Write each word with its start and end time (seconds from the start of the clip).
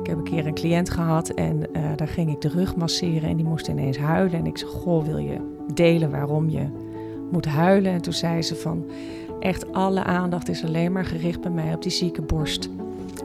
ik 0.00 0.06
heb 0.06 0.16
een 0.18 0.24
keer 0.24 0.46
een 0.46 0.54
cliënt 0.54 0.90
gehad 0.90 1.28
en 1.28 1.56
uh, 1.56 1.82
daar 1.96 2.08
ging 2.08 2.30
ik 2.30 2.40
de 2.40 2.48
rug 2.48 2.76
masseren 2.76 3.28
en 3.28 3.36
die 3.36 3.46
moest 3.46 3.68
ineens 3.68 3.98
huilen. 3.98 4.38
En 4.38 4.46
ik 4.46 4.58
zei, 4.58 4.70
goh, 4.70 5.04
wil 5.04 5.18
je 5.18 5.36
delen 5.74 6.10
waarom 6.10 6.48
je 6.48 6.66
moet 7.30 7.46
huilen? 7.46 7.92
En 7.92 8.02
toen 8.02 8.12
zei 8.12 8.42
ze 8.42 8.54
van, 8.54 8.84
echt 9.40 9.72
alle 9.72 10.04
aandacht 10.04 10.48
is 10.48 10.64
alleen 10.64 10.92
maar 10.92 11.04
gericht 11.04 11.40
bij 11.40 11.50
mij 11.50 11.74
op 11.74 11.82
die 11.82 11.92
zieke 11.92 12.22
borst. 12.22 12.68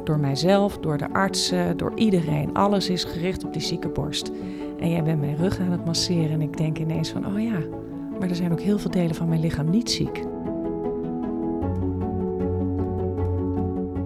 Door 0.04 0.20
mijzelf, 0.20 0.78
door 0.78 0.97
de 0.97 1.13
artsen, 1.13 1.78
door 1.78 1.92
iedereen. 1.96 2.53
Alles 2.53 2.90
is 2.90 3.03
gericht 3.03 3.46
op 3.46 3.53
die 3.53 3.62
zieke 3.62 3.90
borst. 3.90 4.31
En 4.79 4.90
jij 4.90 5.03
bent 5.03 5.19
mijn 5.19 5.35
rug 5.35 5.60
aan 5.60 5.72
het 5.72 5.85
masseren 5.85 6.31
en 6.31 6.42
ik 6.42 6.58
denk 6.58 6.79
ineens 6.79 7.10
van, 7.10 7.26
oh 7.26 7.42
ja, 7.42 7.60
maar 8.19 8.29
er 8.29 8.35
zijn 8.35 8.51
ook 8.51 8.62
heel 8.62 8.79
veel 8.79 8.92
delen 8.92 9.15
van 9.15 9.29
mijn 9.29 9.42
lichaam 9.42 9.69
niet 9.69 9.92
ziek. 9.92 10.30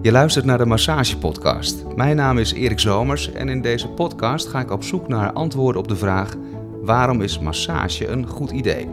Je 0.06 0.12
luistert 0.12 0.44
naar 0.44 0.58
de 0.58 0.66
Massage 0.66 1.18
Podcast. 1.18 1.84
Mijn 1.96 2.16
naam 2.16 2.38
is 2.38 2.52
Erik 2.52 2.78
Zomers 2.78 3.32
en 3.32 3.48
in 3.48 3.60
deze 3.60 3.88
podcast 3.88 4.48
ga 4.48 4.60
ik 4.60 4.70
op 4.70 4.84
zoek 4.84 5.08
naar 5.08 5.32
antwoorden 5.32 5.82
op 5.82 5.88
de 5.88 5.96
vraag: 5.96 6.34
waarom 6.82 7.22
is 7.22 7.38
massage 7.38 8.06
een 8.06 8.26
goed 8.26 8.50
idee? 8.50 8.88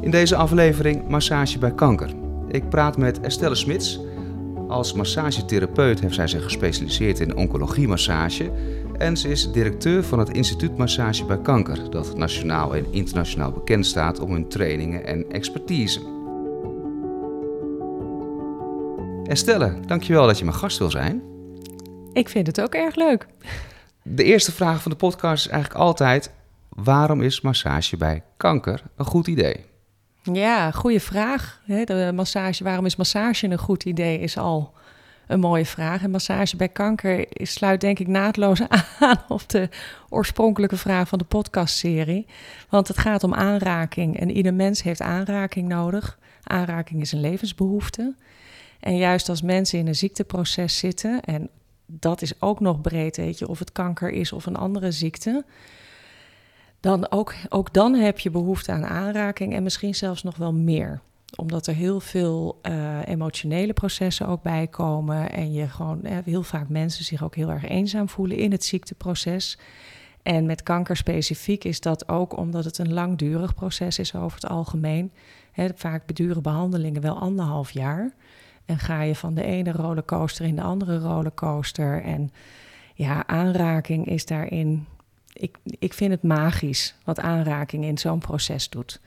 In 0.00 0.10
deze 0.10 0.36
aflevering 0.36 1.08
Massage 1.08 1.58
bij 1.58 1.74
kanker. 1.74 2.10
Ik 2.48 2.68
praat 2.68 2.96
met 2.96 3.20
Estelle 3.20 3.54
Smits. 3.54 4.00
Als 4.68 4.92
massagetherapeut 4.92 6.00
heeft 6.00 6.14
zij 6.14 6.28
zich 6.28 6.42
gespecialiseerd 6.42 7.20
in 7.20 7.36
oncologie-massage 7.36 8.50
en 8.98 9.16
ze 9.16 9.28
is 9.28 9.52
directeur 9.52 10.04
van 10.04 10.18
het 10.18 10.30
Instituut 10.30 10.76
Massage 10.76 11.24
bij 11.24 11.40
Kanker, 11.40 11.90
dat 11.90 12.16
nationaal 12.16 12.76
en 12.76 12.86
internationaal 12.90 13.52
bekend 13.52 13.86
staat 13.86 14.20
om 14.20 14.32
hun 14.32 14.48
trainingen 14.48 15.06
en 15.06 15.30
expertise. 15.30 16.19
Estelle, 19.30 19.80
dankjewel 19.86 20.26
dat 20.26 20.38
je 20.38 20.44
mijn 20.44 20.56
gast 20.56 20.78
wil 20.78 20.90
zijn. 20.90 21.22
Ik 22.12 22.28
vind 22.28 22.46
het 22.46 22.60
ook 22.60 22.74
erg 22.74 22.94
leuk. 22.94 23.26
De 24.02 24.24
eerste 24.24 24.52
vraag 24.52 24.82
van 24.82 24.90
de 24.90 24.96
podcast 24.96 25.46
is 25.46 25.50
eigenlijk 25.52 25.82
altijd: 25.82 26.32
waarom 26.68 27.22
is 27.22 27.40
massage 27.40 27.96
bij 27.96 28.22
kanker 28.36 28.82
een 28.96 29.04
goed 29.04 29.26
idee? 29.26 29.64
Ja, 30.22 30.70
goede 30.70 31.00
vraag. 31.00 31.60
De 31.66 32.12
massage, 32.14 32.64
waarom 32.64 32.86
is 32.86 32.96
massage 32.96 33.46
een 33.46 33.58
goed 33.58 33.84
idee, 33.84 34.18
is 34.18 34.38
al 34.38 34.72
een 35.26 35.40
mooie 35.40 35.66
vraag. 35.66 36.02
En 36.02 36.10
massage 36.10 36.56
bij 36.56 36.68
kanker 36.68 37.26
sluit 37.30 37.80
denk 37.80 37.98
ik 37.98 38.06
naadloos 38.06 38.62
aan 39.00 39.22
op 39.28 39.48
de 39.48 39.68
oorspronkelijke 40.08 40.76
vraag 40.76 41.08
van 41.08 41.18
de 41.18 41.24
podcastserie. 41.24 42.26
Want 42.68 42.88
het 42.88 42.98
gaat 42.98 43.24
om 43.24 43.34
aanraking 43.34 44.20
en 44.20 44.30
ieder 44.30 44.54
mens 44.54 44.82
heeft 44.82 45.02
aanraking 45.02 45.68
nodig. 45.68 46.18
Aanraking 46.42 47.00
is 47.00 47.12
een 47.12 47.20
levensbehoefte. 47.20 48.14
En 48.80 48.96
juist 48.96 49.28
als 49.28 49.42
mensen 49.42 49.78
in 49.78 49.86
een 49.86 49.94
ziekteproces 49.94 50.78
zitten, 50.78 51.20
en 51.20 51.48
dat 51.86 52.22
is 52.22 52.42
ook 52.42 52.60
nog 52.60 52.80
breed, 52.80 53.16
weet 53.16 53.38
je, 53.38 53.48
of 53.48 53.58
het 53.58 53.72
kanker 53.72 54.10
is 54.10 54.32
of 54.32 54.46
een 54.46 54.56
andere 54.56 54.92
ziekte, 54.92 55.44
dan 56.80 57.10
ook, 57.10 57.34
ook 57.48 57.72
dan 57.72 57.94
heb 57.94 58.18
je 58.18 58.30
behoefte 58.30 58.72
aan 58.72 58.86
aanraking 58.86 59.54
en 59.54 59.62
misschien 59.62 59.94
zelfs 59.94 60.22
nog 60.22 60.36
wel 60.36 60.52
meer 60.52 61.00
omdat 61.36 61.66
er 61.66 61.74
heel 61.74 62.00
veel 62.00 62.60
uh, 62.62 62.98
emotionele 63.04 63.72
processen 63.72 64.26
ook 64.26 64.42
bij 64.42 64.66
komen. 64.66 65.32
En 65.32 65.52
je 65.52 65.68
gewoon 65.68 66.02
eh, 66.02 66.16
heel 66.24 66.42
vaak 66.42 66.68
mensen 66.68 67.04
zich 67.04 67.24
ook 67.24 67.34
heel 67.34 67.50
erg 67.50 67.68
eenzaam 67.68 68.08
voelen 68.08 68.36
in 68.36 68.52
het 68.52 68.64
ziekteproces. 68.64 69.58
En 70.22 70.46
met 70.46 70.62
kanker 70.62 70.96
specifiek 70.96 71.64
is 71.64 71.80
dat 71.80 72.08
ook 72.08 72.36
omdat 72.36 72.64
het 72.64 72.78
een 72.78 72.92
langdurig 72.92 73.54
proces 73.54 73.98
is 73.98 74.14
over 74.14 74.40
het 74.40 74.50
algemeen. 74.50 75.12
vaak 75.74 76.06
beduren 76.06 76.42
behandelingen 76.42 77.02
wel 77.02 77.18
anderhalf 77.18 77.70
jaar. 77.70 78.12
En 78.70 78.78
ga 78.78 79.02
je 79.02 79.14
van 79.14 79.34
de 79.34 79.42
ene 79.42 79.72
rollercoaster 79.72 80.44
in 80.44 80.56
de 80.56 80.62
andere 80.62 80.98
rollercoaster. 80.98 82.02
En 82.02 82.32
ja, 82.94 83.26
aanraking 83.26 84.06
is 84.06 84.26
daarin. 84.26 84.86
Ik, 85.32 85.56
ik 85.78 85.94
vind 85.94 86.10
het 86.10 86.22
magisch 86.22 86.94
wat 87.04 87.20
aanraking 87.20 87.84
in 87.84 87.98
zo'n 87.98 88.18
proces 88.18 88.68
doet. 88.68 89.00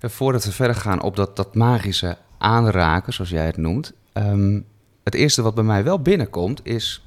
Voordat 0.00 0.44
we 0.44 0.52
verder 0.52 0.76
gaan 0.76 1.02
op 1.02 1.16
dat, 1.16 1.36
dat 1.36 1.54
magische 1.54 2.16
aanraken, 2.38 3.12
zoals 3.12 3.30
jij 3.30 3.46
het 3.46 3.56
noemt. 3.56 3.92
Um, 4.12 4.66
het 5.04 5.14
eerste 5.14 5.42
wat 5.42 5.54
bij 5.54 5.64
mij 5.64 5.84
wel 5.84 6.02
binnenkomt 6.02 6.60
is: 6.62 7.06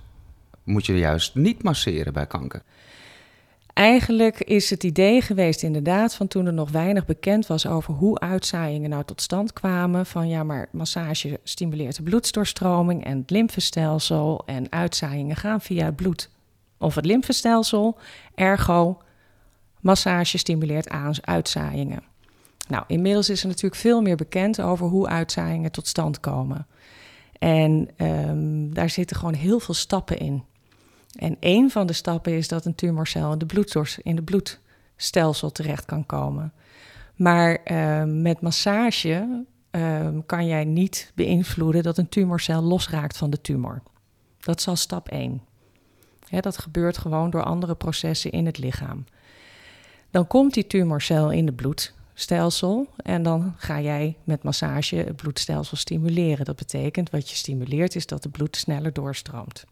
moet 0.64 0.86
je 0.86 0.98
juist 0.98 1.36
niet 1.36 1.64
masseren 1.64 2.14
bij 2.14 2.28
kanker? 2.28 2.62
Eigenlijk 3.74 4.40
is 4.40 4.70
het 4.70 4.84
idee 4.84 5.22
geweest 5.22 5.64
inderdaad 5.64 6.16
van 6.16 6.28
toen 6.28 6.46
er 6.46 6.54
nog 6.54 6.72
weinig 6.72 7.06
bekend 7.06 7.48
was 7.48 7.68
over 7.68 7.94
hoe 7.94 8.20
uitzaaiingen 8.20 8.90
nou 8.90 9.04
tot 9.04 9.22
stand 9.22 9.54
kwamen. 9.54 10.06
Van 10.06 10.28
ja, 10.28 10.44
maar 10.44 10.68
massage 10.72 11.40
stimuleert 11.44 11.96
de 11.96 12.04
bloeddoorstroming 12.04 13.06
en 13.06 13.18
het 13.18 13.30
lymfestelsel 13.30 14.44
en 14.46 14.72
uitzaaiingen 14.72 15.36
gaan 15.36 15.62
via 15.62 15.86
het 15.86 15.96
bloed 15.96 16.30
of 16.78 16.96
het 16.96 17.06
lymfestelsel. 17.06 17.98
Ergo, 18.36 19.02
massage 19.80 20.38
stimuleert 20.38 20.90
aan 20.90 21.14
uitzaaiingen. 21.22 22.04
Nou, 22.68 22.84
inmiddels 22.88 23.30
is 23.30 23.42
er 23.42 23.48
natuurlijk 23.48 23.82
veel 23.82 24.02
meer 24.02 24.16
bekend 24.16 24.62
over 24.62 24.88
hoe 24.88 25.08
uitzaaiingen 25.08 25.72
tot 25.72 25.88
stand 25.88 26.20
komen. 26.20 26.68
En 27.40 27.90
um, 27.98 28.74
daar 28.74 28.90
zitten 28.90 29.18
gewoon 29.18 29.34
heel 29.34 29.60
veel 29.60 29.74
stappen 29.74 30.18
in. 30.18 30.44
En 31.16 31.38
een 31.40 31.72
van 31.72 31.88
de 31.88 31.94
stappen 31.94 32.38
is 32.38 32.48
dat 32.48 32.66
een 32.66 32.76
tumorcel 32.76 33.32
in 33.32 33.38
de, 33.38 33.46
bloeddors, 33.46 34.00
in 34.00 34.16
de 34.16 34.24
bloedstelsel 34.24 35.52
terecht 35.52 35.86
kan 35.86 36.06
komen. 36.06 36.54
Maar 37.16 37.58
uh, 37.72 38.04
met 38.04 38.42
massage 38.42 39.46
uh, 39.72 40.08
kan 40.26 40.48
jij 40.48 40.66
niet 40.66 41.12
beïnvloeden 41.16 41.84
dat 41.84 41.98
een 41.98 42.10
tumorcel 42.10 42.62
losraakt 42.62 43.18
van 43.18 43.30
de 43.30 43.42
tumor. 43.42 43.82
Dat 44.40 44.60
is 44.60 44.68
al 44.68 44.76
stap 44.76 45.10
1. 45.10 45.42
dat 46.30 46.58
gebeurt 46.58 46.98
gewoon 46.98 47.30
door 47.30 47.44
andere 47.44 47.76
processen 47.76 48.32
in 48.32 48.46
het 48.46 48.58
lichaam. 48.58 49.06
Dan 50.12 50.28
komt 50.28 50.54
die 50.54 50.68
tumorcel 50.68 51.32
in 51.32 51.46
het 51.46 51.56
bloedstelsel 51.56 52.88
en 52.96 53.24
dan 53.24 53.54
ga 53.58 53.82
jij 53.82 54.18
met 54.24 54.44
massage 54.44 54.96
het 54.96 55.16
bloedstelsel 55.16 55.78
stimuleren. 55.78 56.46
Dat 56.46 56.56
betekent 56.56 57.10
wat 57.10 57.30
je 57.30 57.36
stimuleert 57.36 57.96
is 57.96 58.06
dat 58.06 58.24
het 58.24 58.32
bloed 58.32 58.56
sneller 58.56 58.94
doorstroomt. 58.94 59.66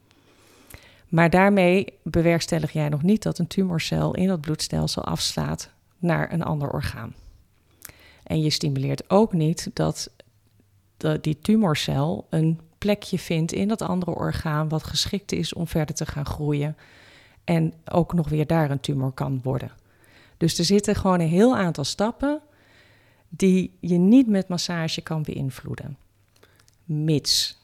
Maar 1.09 1.29
daarmee 1.29 1.93
bewerkstellig 2.03 2.71
jij 2.71 2.89
nog 2.89 3.03
niet 3.03 3.23
dat 3.23 3.39
een 3.39 3.47
tumorcel 3.47 4.15
in 4.15 4.27
dat 4.27 4.41
bloedstelsel 4.41 5.03
afslaat 5.03 5.69
naar 5.97 6.33
een 6.33 6.43
ander 6.43 6.69
orgaan. 6.69 7.15
En 8.23 8.41
je 8.41 8.49
stimuleert 8.49 9.09
ook 9.09 9.33
niet 9.33 9.69
dat 9.73 10.11
die 11.21 11.39
tumorcel 11.41 12.27
een 12.29 12.59
plekje 12.77 13.19
vindt 13.19 13.51
in 13.51 13.67
dat 13.67 13.81
andere 13.81 14.11
orgaan 14.11 14.69
wat 14.69 14.83
geschikt 14.83 15.31
is 15.31 15.53
om 15.53 15.67
verder 15.67 15.95
te 15.95 16.05
gaan 16.05 16.25
groeien 16.25 16.77
en 17.43 17.73
ook 17.91 18.13
nog 18.13 18.29
weer 18.29 18.47
daar 18.47 18.71
een 18.71 18.79
tumor 18.79 19.11
kan 19.11 19.39
worden. 19.43 19.71
Dus 20.37 20.59
er 20.59 20.65
zitten 20.65 20.95
gewoon 20.95 21.19
een 21.19 21.27
heel 21.27 21.57
aantal 21.57 21.83
stappen 21.83 22.41
die 23.29 23.77
je 23.79 23.97
niet 23.97 24.27
met 24.27 24.47
massage 24.47 25.01
kan 25.01 25.23
beïnvloeden. 25.23 25.97
Mits 26.83 27.61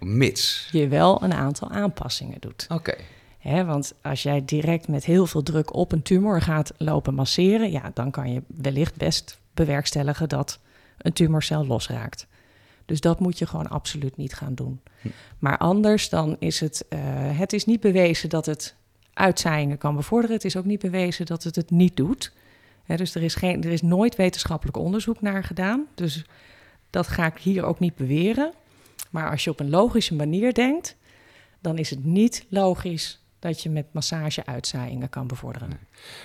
Mits. 0.00 0.68
Je 0.72 0.88
wel 0.88 1.22
een 1.22 1.34
aantal 1.34 1.70
aanpassingen 1.70 2.40
doet. 2.40 2.66
Oké. 2.68 2.94
want 3.42 3.94
als 4.02 4.22
jij 4.22 4.44
direct 4.44 4.88
met 4.88 5.04
heel 5.04 5.26
veel 5.26 5.42
druk 5.42 5.74
op 5.74 5.92
een 5.92 6.02
tumor 6.02 6.40
gaat 6.42 6.72
lopen 6.76 7.14
masseren, 7.14 7.70
ja, 7.70 7.90
dan 7.94 8.10
kan 8.10 8.32
je 8.32 8.42
wellicht 8.46 8.96
best 8.96 9.38
bewerkstelligen 9.54 10.28
dat 10.28 10.58
een 10.98 11.12
tumorcel 11.12 11.66
losraakt. 11.66 12.26
Dus 12.84 13.00
dat 13.00 13.20
moet 13.20 13.38
je 13.38 13.46
gewoon 13.46 13.68
absoluut 13.68 14.16
niet 14.16 14.34
gaan 14.34 14.54
doen. 14.54 14.80
Hm. 15.00 15.08
Maar 15.38 15.58
anders 15.58 16.08
dan 16.08 16.36
is 16.38 16.60
het, 16.60 16.84
uh, 16.88 16.98
het 17.38 17.52
is 17.52 17.64
niet 17.64 17.80
bewezen 17.80 18.28
dat 18.28 18.46
het 18.46 18.74
uitzaaiingen 19.12 19.78
kan 19.78 19.96
bevorderen. 19.96 20.36
Het 20.36 20.44
is 20.44 20.56
ook 20.56 20.64
niet 20.64 20.80
bewezen 20.80 21.26
dat 21.26 21.42
het 21.42 21.56
het 21.56 21.70
niet 21.70 21.96
doet. 21.96 22.32
dus 22.86 23.14
er 23.14 23.22
is, 23.22 23.34
geen, 23.34 23.64
er 23.64 23.70
is 23.70 23.82
nooit 23.82 24.16
wetenschappelijk 24.16 24.76
onderzoek 24.76 25.20
naar 25.20 25.44
gedaan. 25.44 25.86
Dus 25.94 26.24
dat 26.90 27.08
ga 27.08 27.26
ik 27.26 27.38
hier 27.38 27.64
ook 27.64 27.78
niet 27.78 27.94
beweren. 27.94 28.52
Maar 29.10 29.30
als 29.30 29.44
je 29.44 29.50
op 29.50 29.60
een 29.60 29.70
logische 29.70 30.14
manier 30.14 30.54
denkt, 30.54 30.96
dan 31.60 31.78
is 31.78 31.90
het 31.90 32.04
niet 32.04 32.46
logisch 32.48 33.20
dat 33.38 33.62
je 33.62 33.70
met 33.70 33.86
massage 33.92 34.46
uitzaaiingen 34.46 35.08
kan 35.08 35.26
bevorderen. 35.26 35.68
Maar 35.68 35.78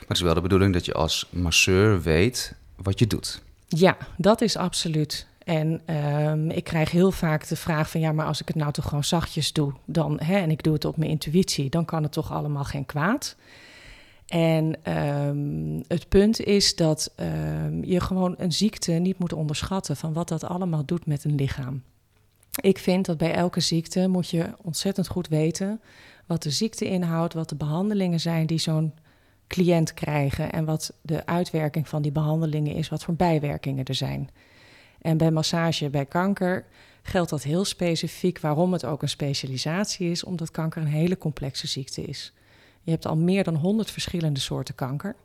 het 0.07 0.17
is 0.17 0.21
wel 0.21 0.33
de 0.33 0.41
bedoeling 0.41 0.73
dat 0.73 0.85
je 0.85 0.93
als 0.93 1.27
masseur 1.29 2.01
weet 2.01 2.55
wat 2.75 2.99
je 2.99 3.07
doet. 3.07 3.41
Ja, 3.67 3.97
dat 4.17 4.41
is 4.41 4.57
absoluut. 4.57 5.27
En 5.43 5.95
um, 5.95 6.49
ik 6.49 6.63
krijg 6.63 6.91
heel 6.91 7.11
vaak 7.11 7.47
de 7.47 7.55
vraag 7.55 7.89
van 7.89 7.99
ja, 7.99 8.11
maar 8.11 8.25
als 8.25 8.41
ik 8.41 8.47
het 8.47 8.57
nou 8.57 8.71
toch 8.71 8.85
gewoon 8.85 9.03
zachtjes 9.03 9.53
doe, 9.53 9.73
dan 9.85 10.19
hè, 10.23 10.37
en 10.37 10.51
ik 10.51 10.63
doe 10.63 10.73
het 10.73 10.85
op 10.85 10.97
mijn 10.97 11.09
intuïtie, 11.09 11.69
dan 11.69 11.85
kan 11.85 12.03
het 12.03 12.11
toch 12.11 12.31
allemaal 12.31 12.63
geen 12.63 12.85
kwaad. 12.85 13.35
En 14.25 14.93
um, 14.97 15.83
het 15.87 16.09
punt 16.09 16.39
is 16.39 16.75
dat 16.75 17.13
um, 17.15 17.83
je 17.83 17.99
gewoon 17.99 18.35
een 18.37 18.51
ziekte 18.51 18.91
niet 18.91 19.19
moet 19.19 19.33
onderschatten 19.33 19.97
van 19.97 20.13
wat 20.13 20.27
dat 20.27 20.43
allemaal 20.43 20.85
doet 20.85 21.05
met 21.05 21.23
een 21.23 21.35
lichaam. 21.35 21.83
Ik 22.61 22.77
vind 22.77 23.05
dat 23.05 23.17
bij 23.17 23.33
elke 23.33 23.59
ziekte 23.59 24.07
moet 24.07 24.29
je 24.29 24.53
ontzettend 24.61 25.07
goed 25.07 25.27
weten 25.27 25.81
wat 26.25 26.43
de 26.43 26.51
ziekte 26.51 26.85
inhoudt, 26.89 27.33
wat 27.33 27.49
de 27.49 27.55
behandelingen 27.55 28.19
zijn 28.19 28.45
die 28.45 28.57
zo'n 28.57 28.93
cliënt 29.47 29.93
krijgen 29.93 30.51
en 30.51 30.65
wat 30.65 30.93
de 31.01 31.25
uitwerking 31.25 31.87
van 31.87 32.01
die 32.01 32.11
behandelingen 32.11 32.75
is, 32.75 32.89
wat 32.89 33.03
voor 33.03 33.13
bijwerkingen 33.13 33.85
er 33.85 33.95
zijn. 33.95 34.29
En 35.01 35.17
bij 35.17 35.31
massage 35.31 35.89
bij 35.89 36.05
kanker 36.05 36.65
geldt 37.03 37.29
dat 37.29 37.43
heel 37.43 37.65
specifiek. 37.65 38.39
Waarom 38.39 38.73
het 38.73 38.85
ook 38.85 39.01
een 39.01 39.09
specialisatie 39.09 40.11
is, 40.11 40.23
omdat 40.23 40.51
kanker 40.51 40.81
een 40.81 40.87
hele 40.87 41.17
complexe 41.17 41.67
ziekte 41.67 42.01
is. 42.01 42.33
Je 42.81 42.91
hebt 42.91 43.05
al 43.05 43.17
meer 43.17 43.43
dan 43.43 43.55
100 43.55 43.91
verschillende 43.91 44.39
soorten 44.39 44.75
kanker. 44.75 45.15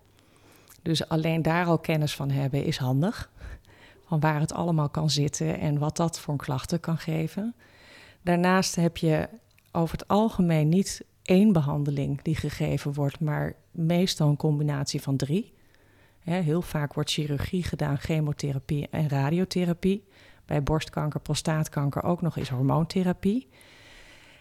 Dus 0.82 1.08
alleen 1.08 1.42
daar 1.42 1.66
al 1.66 1.78
kennis 1.78 2.14
van 2.14 2.30
hebben 2.30 2.64
is 2.64 2.76
handig. 2.76 3.30
Van 4.10 4.20
waar 4.20 4.40
het 4.40 4.52
allemaal 4.52 4.88
kan 4.88 5.10
zitten 5.10 5.58
en 5.58 5.78
wat 5.78 5.96
dat 5.96 6.20
voor 6.20 6.36
klachten 6.36 6.80
kan 6.80 6.98
geven. 6.98 7.54
Daarnaast 8.22 8.74
heb 8.74 8.96
je 8.96 9.28
over 9.72 9.98
het 9.98 10.08
algemeen 10.08 10.68
niet 10.68 11.04
één 11.22 11.52
behandeling 11.52 12.22
die 12.22 12.34
gegeven 12.34 12.92
wordt, 12.92 13.20
maar 13.20 13.54
meestal 13.70 14.28
een 14.28 14.36
combinatie 14.36 15.02
van 15.02 15.16
drie. 15.16 15.52
heel 16.20 16.62
vaak 16.62 16.94
wordt 16.94 17.10
chirurgie 17.10 17.62
gedaan, 17.62 17.98
chemotherapie 17.98 18.88
en 18.90 19.08
radiotherapie. 19.08 20.04
Bij 20.46 20.62
borstkanker, 20.62 21.20
prostaatkanker 21.20 22.02
ook 22.02 22.22
nog 22.22 22.36
eens 22.36 22.50
hormoontherapie. 22.50 23.48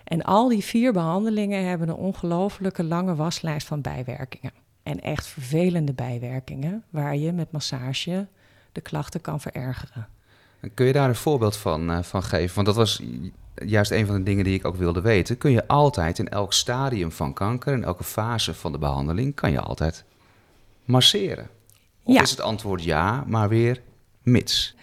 En 0.04 0.22
al 0.22 0.48
die 0.48 0.64
vier 0.64 0.94
behandelingen 0.94 1.66
hebben 1.66 1.90
een 1.90 1.96
ongelooflijke 1.96 2.84
lange 2.84 3.16
waslijst 3.16 3.68
van 3.68 3.82
bijwerkingen. 3.82 4.54
En 4.84 5.02
echt 5.02 5.28
vervelende 5.28 5.94
bijwerkingen, 5.94 6.84
waar 6.90 7.16
je 7.16 7.32
met 7.32 7.52
massage 7.52 8.28
de 8.72 8.82
klachten 8.82 9.22
kan 9.22 9.42
verergeren. 9.42 10.08
Kun 10.74 10.86
je 10.86 10.94
daar 10.94 11.10
een 11.10 11.16
voorbeeld 11.16 11.58
van, 11.58 11.92
uh, 11.92 12.04
van 12.04 12.24
geven? 12.24 12.56
Want 12.56 12.68
dat 12.68 12.76
was 12.76 13.02
juist 13.66 13.92
een 13.92 14.06
van 14.06 14.16
de 14.16 14.24
dingen 14.24 14.44
die 14.44 14.54
ik 14.54 14.66
ook 14.66 14.76
wilde 14.76 15.02
weten. 15.02 15.38
Kun 15.38 15.52
je 15.52 15.68
altijd 15.68 16.20
in 16.20 16.30
elk 16.30 16.54
stadium 16.54 17.12
van 17.12 17.34
kanker, 17.34 17.74
in 17.74 17.84
elke 17.84 18.04
fase 18.04 18.54
van 18.54 18.72
de 18.72 18.78
behandeling, 18.78 19.36
kan 19.36 19.52
je 19.52 19.60
altijd 19.60 20.04
masseren? 20.86 21.50
Of 22.04 22.16
ja. 22.16 22.22
is 22.22 22.32
het 22.32 22.42
antwoord 22.42 22.84
ja, 22.84 23.24
maar 23.28 23.50
weer 23.50 23.82
mits? 24.24 24.76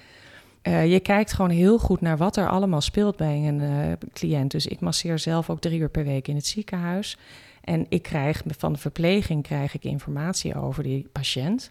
Uh, 0.62 0.92
je 0.92 1.00
kijkt 1.00 1.32
gewoon 1.32 1.50
heel 1.50 1.78
goed 1.78 2.00
naar 2.00 2.16
wat 2.16 2.36
er 2.36 2.48
allemaal 2.48 2.80
speelt 2.80 3.16
bij 3.16 3.48
een 3.48 3.60
uh, 3.60 3.92
cliënt. 4.12 4.50
Dus 4.50 4.66
ik 4.66 4.80
masseer 4.80 5.18
zelf 5.18 5.50
ook 5.50 5.60
drie 5.60 5.80
uur 5.80 5.88
per 5.88 6.04
week 6.04 6.28
in 6.28 6.34
het 6.34 6.46
ziekenhuis. 6.46 7.16
En 7.60 7.86
ik 7.88 8.02
krijg 8.02 8.42
van 8.58 8.72
de 8.72 8.78
verpleging 8.78 9.42
krijg 9.42 9.74
ik 9.74 9.84
informatie 9.84 10.60
over 10.60 10.82
die 10.82 11.08
patiënt. 11.12 11.70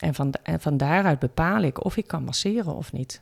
En 0.00 0.14
van, 0.14 0.32
en 0.42 0.60
van 0.60 0.76
daaruit 0.76 1.18
bepaal 1.18 1.62
ik 1.62 1.84
of 1.84 1.96
ik 1.96 2.06
kan 2.06 2.24
masseren 2.24 2.74
of 2.74 2.92
niet. 2.92 3.20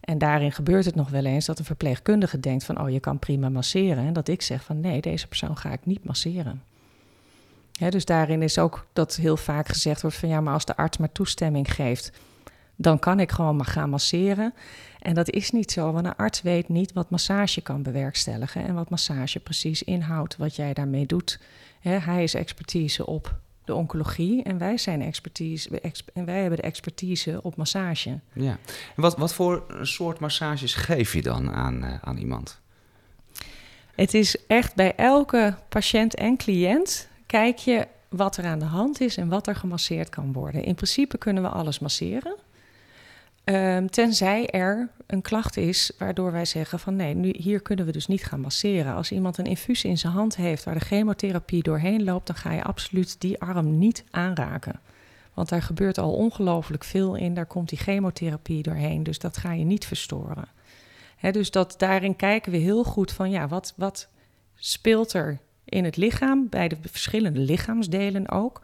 En 0.00 0.18
daarin 0.18 0.52
gebeurt 0.52 0.84
het 0.84 0.94
nog 0.94 1.10
wel 1.10 1.24
eens 1.24 1.46
dat 1.46 1.58
een 1.58 1.64
verpleegkundige 1.64 2.40
denkt 2.40 2.64
van... 2.64 2.80
oh, 2.80 2.90
je 2.90 3.00
kan 3.00 3.18
prima 3.18 3.48
masseren. 3.48 4.06
En 4.06 4.12
dat 4.12 4.28
ik 4.28 4.42
zeg 4.42 4.64
van 4.64 4.80
nee, 4.80 5.00
deze 5.00 5.28
persoon 5.28 5.56
ga 5.56 5.72
ik 5.72 5.86
niet 5.86 6.04
masseren. 6.04 6.62
dus 7.88 8.04
daarin 8.04 8.42
is 8.42 8.58
ook 8.58 8.86
dat 8.92 9.16
heel 9.16 9.36
vaak 9.36 9.68
gezegd 9.68 10.02
wordt 10.02 10.16
van... 10.16 10.28
ja, 10.28 10.40
maar 10.40 10.52
als 10.52 10.64
de 10.64 10.76
arts 10.76 10.96
maar 10.96 11.12
toestemming 11.12 11.74
geeft... 11.74 12.12
dan 12.76 12.98
kan 12.98 13.20
ik 13.20 13.32
gewoon 13.32 13.56
maar 13.56 13.66
gaan 13.66 13.90
masseren. 13.90 14.54
En 15.00 15.14
dat 15.14 15.30
is 15.30 15.50
niet 15.50 15.72
zo, 15.72 15.92
want 15.92 16.06
een 16.06 16.16
arts 16.16 16.42
weet 16.42 16.68
niet 16.68 16.92
wat 16.92 17.10
massage 17.10 17.60
kan 17.60 17.82
bewerkstelligen... 17.82 18.64
en 18.64 18.74
wat 18.74 18.90
massage 18.90 19.40
precies 19.40 19.82
inhoudt, 19.82 20.36
wat 20.36 20.56
jij 20.56 20.72
daarmee 20.72 21.06
doet. 21.06 21.40
hij 21.80 22.22
is 22.22 22.34
expertise 22.34 23.06
op 23.06 23.34
de 23.64 23.74
oncologie 23.74 24.42
en 24.42 24.58
wij 24.58 24.78
zijn 24.78 25.02
expertise 25.02 25.80
en 26.14 26.24
wij 26.24 26.40
hebben 26.40 26.56
de 26.58 26.66
expertise 26.66 27.40
op 27.42 27.56
massage. 27.56 28.20
Ja. 28.32 28.58
En 28.96 29.02
wat, 29.02 29.16
wat 29.16 29.34
voor 29.34 29.64
soort 29.82 30.18
massages 30.18 30.74
geef 30.74 31.12
je 31.12 31.22
dan 31.22 31.50
aan, 31.52 31.84
uh, 31.84 31.94
aan 32.00 32.16
iemand? 32.16 32.60
Het 33.94 34.14
is 34.14 34.46
echt 34.46 34.74
bij 34.74 34.94
elke 34.94 35.54
patiënt 35.68 36.14
en 36.14 36.36
cliënt 36.36 37.08
kijk 37.26 37.56
je 37.56 37.86
wat 38.08 38.36
er 38.36 38.44
aan 38.44 38.58
de 38.58 38.64
hand 38.64 39.00
is 39.00 39.16
en 39.16 39.28
wat 39.28 39.46
er 39.46 39.56
gemasseerd 39.56 40.08
kan 40.08 40.32
worden. 40.32 40.64
In 40.64 40.74
principe 40.74 41.18
kunnen 41.18 41.42
we 41.42 41.48
alles 41.48 41.78
masseren. 41.78 42.36
Um, 43.44 43.90
tenzij 43.90 44.50
er 44.50 44.88
een 45.06 45.22
klacht 45.22 45.56
is 45.56 45.92
waardoor 45.98 46.32
wij 46.32 46.44
zeggen 46.44 46.78
van 46.78 46.96
nee, 46.96 47.14
nu, 47.14 47.34
hier 47.38 47.60
kunnen 47.60 47.86
we 47.86 47.92
dus 47.92 48.06
niet 48.06 48.24
gaan 48.24 48.40
masseren. 48.40 48.94
Als 48.94 49.12
iemand 49.12 49.38
een 49.38 49.44
infuus 49.44 49.84
in 49.84 49.98
zijn 49.98 50.12
hand 50.12 50.36
heeft 50.36 50.64
waar 50.64 50.74
de 50.74 50.84
chemotherapie 50.84 51.62
doorheen 51.62 52.04
loopt, 52.04 52.26
dan 52.26 52.36
ga 52.36 52.52
je 52.52 52.62
absoluut 52.62 53.20
die 53.20 53.40
arm 53.40 53.78
niet 53.78 54.04
aanraken. 54.10 54.80
Want 55.34 55.48
daar 55.48 55.62
gebeurt 55.62 55.98
al 55.98 56.12
ongelooflijk 56.12 56.84
veel 56.84 57.14
in, 57.14 57.34
daar 57.34 57.46
komt 57.46 57.68
die 57.68 57.78
chemotherapie 57.78 58.62
doorheen, 58.62 59.02
dus 59.02 59.18
dat 59.18 59.36
ga 59.36 59.52
je 59.52 59.64
niet 59.64 59.86
verstoren. 59.86 60.48
Dus 61.30 61.50
dat, 61.50 61.74
daarin 61.78 62.16
kijken 62.16 62.52
we 62.52 62.58
heel 62.58 62.84
goed 62.84 63.12
van 63.12 63.30
ja, 63.30 63.48
wat, 63.48 63.72
wat 63.76 64.08
speelt 64.54 65.12
er 65.12 65.38
in 65.64 65.84
het 65.84 65.96
lichaam, 65.96 66.48
bij 66.48 66.68
de 66.68 66.76
verschillende 66.80 67.40
lichaamsdelen 67.40 68.30
ook. 68.30 68.62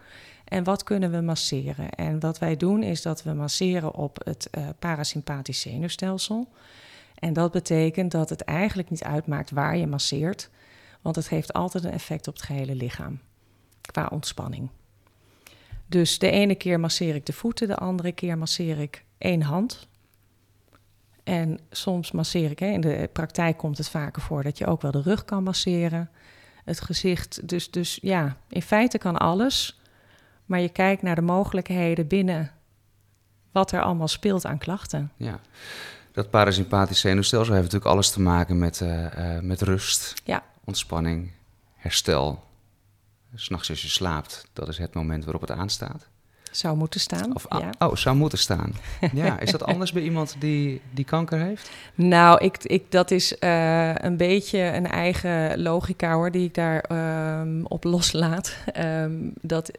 En 0.51 0.65
wat 0.65 0.83
kunnen 0.83 1.11
we 1.11 1.21
masseren? 1.21 1.91
En 1.91 2.21
wat 2.21 2.39
wij 2.39 2.57
doen 2.57 2.83
is 2.83 3.03
dat 3.03 3.23
we 3.23 3.33
masseren 3.33 3.95
op 3.95 4.21
het 4.25 4.49
uh, 4.59 4.69
parasympathisch 4.79 5.61
zenuwstelsel. 5.61 6.49
En 7.15 7.33
dat 7.33 7.53
betekent 7.53 8.11
dat 8.11 8.29
het 8.29 8.43
eigenlijk 8.43 8.91
niet 8.91 9.03
uitmaakt 9.03 9.51
waar 9.51 9.77
je 9.77 9.87
masseert, 9.87 10.51
want 11.01 11.17
het 11.17 11.29
heeft 11.29 11.53
altijd 11.53 11.85
een 11.85 11.93
effect 11.93 12.29
op 12.29 12.35
het 12.35 12.43
gehele 12.43 12.75
lichaam 12.75 13.21
qua 13.81 14.09
ontspanning. 14.13 14.69
Dus 15.87 16.19
de 16.19 16.31
ene 16.31 16.55
keer 16.55 16.81
masseer 16.81 17.15
ik 17.15 17.27
de 17.27 17.33
voeten, 17.33 17.69
de 17.69 17.77
andere 17.77 18.13
keer 18.13 18.39
masseer 18.39 18.79
ik 18.79 19.05
één 19.19 19.43
hand. 19.43 19.89
En 21.25 21.59
soms 21.71 22.11
masseer 22.11 22.51
ik, 22.51 22.59
hè, 22.59 22.67
in 22.67 22.81
de 22.81 23.09
praktijk 23.13 23.57
komt 23.57 23.79
het 23.79 23.89
vaker 23.89 24.23
voor 24.23 24.43
dat 24.43 24.59
je 24.59 24.67
ook 24.67 24.83
wel 24.83 24.91
de 24.91 25.03
rug 25.03 25.25
kan 25.25 25.43
masseren, 25.43 26.11
het 26.65 26.81
gezicht. 26.81 27.49
Dus, 27.49 27.71
dus 27.71 27.99
ja, 28.03 28.37
in 28.49 28.63
feite 28.63 28.99
kan 28.99 29.17
alles 29.19 29.80
maar 30.51 30.61
je 30.61 30.69
kijkt 30.69 31.03
naar 31.03 31.15
de 31.15 31.21
mogelijkheden 31.21 32.07
binnen 32.07 32.51
wat 33.53 33.73
er 33.73 33.83
allemaal 33.83 34.09
speelt 34.09 34.47
aan 34.47 34.59
klachten. 34.59 35.13
Ja, 35.17 35.41
dat 36.13 36.31
parasympathisch 36.31 37.01
zenuwstelsel 37.01 37.55
heeft 37.55 37.65
natuurlijk 37.65 37.93
alles 37.93 38.11
te 38.11 38.21
maken 38.21 38.59
met, 38.59 38.81
uh, 38.81 39.05
uh, 39.19 39.41
met 39.41 39.63
rust, 39.63 40.15
ja. 40.25 40.43
ontspanning, 40.65 41.31
herstel. 41.77 42.45
S'nachts 43.35 43.71
als 43.71 43.83
je 43.83 43.89
slaapt, 43.89 44.49
dat 44.53 44.69
is 44.69 44.79
het 44.79 44.95
moment 44.95 45.25
waarop 45.25 45.41
het 45.41 45.51
aanstaat. 45.51 46.09
Zou 46.51 46.77
moeten 46.77 47.01
staan. 47.01 47.35
Of, 47.35 47.47
ja. 47.49 47.71
Oh, 47.79 47.97
zou 47.97 48.17
moeten 48.17 48.39
staan. 48.39 48.73
Ja, 49.13 49.41
is 49.41 49.51
dat 49.51 49.65
anders 49.65 49.93
bij 49.93 50.03
iemand 50.03 50.37
die, 50.39 50.81
die 50.91 51.05
kanker 51.05 51.39
heeft? 51.39 51.71
Nou, 51.95 52.45
ik, 52.45 52.65
ik, 52.65 52.91
dat 52.91 53.11
is 53.11 53.37
uh, 53.41 53.95
een 53.95 54.17
beetje 54.17 54.59
een 54.59 54.87
eigen 54.87 55.63
logica 55.63 56.15
hoor, 56.15 56.31
die 56.31 56.45
ik 56.45 56.55
daar 56.55 56.85
um, 57.41 57.67
op 57.67 57.85
loslaat. 57.85 58.57
Um, 58.79 59.33
dat 59.41 59.71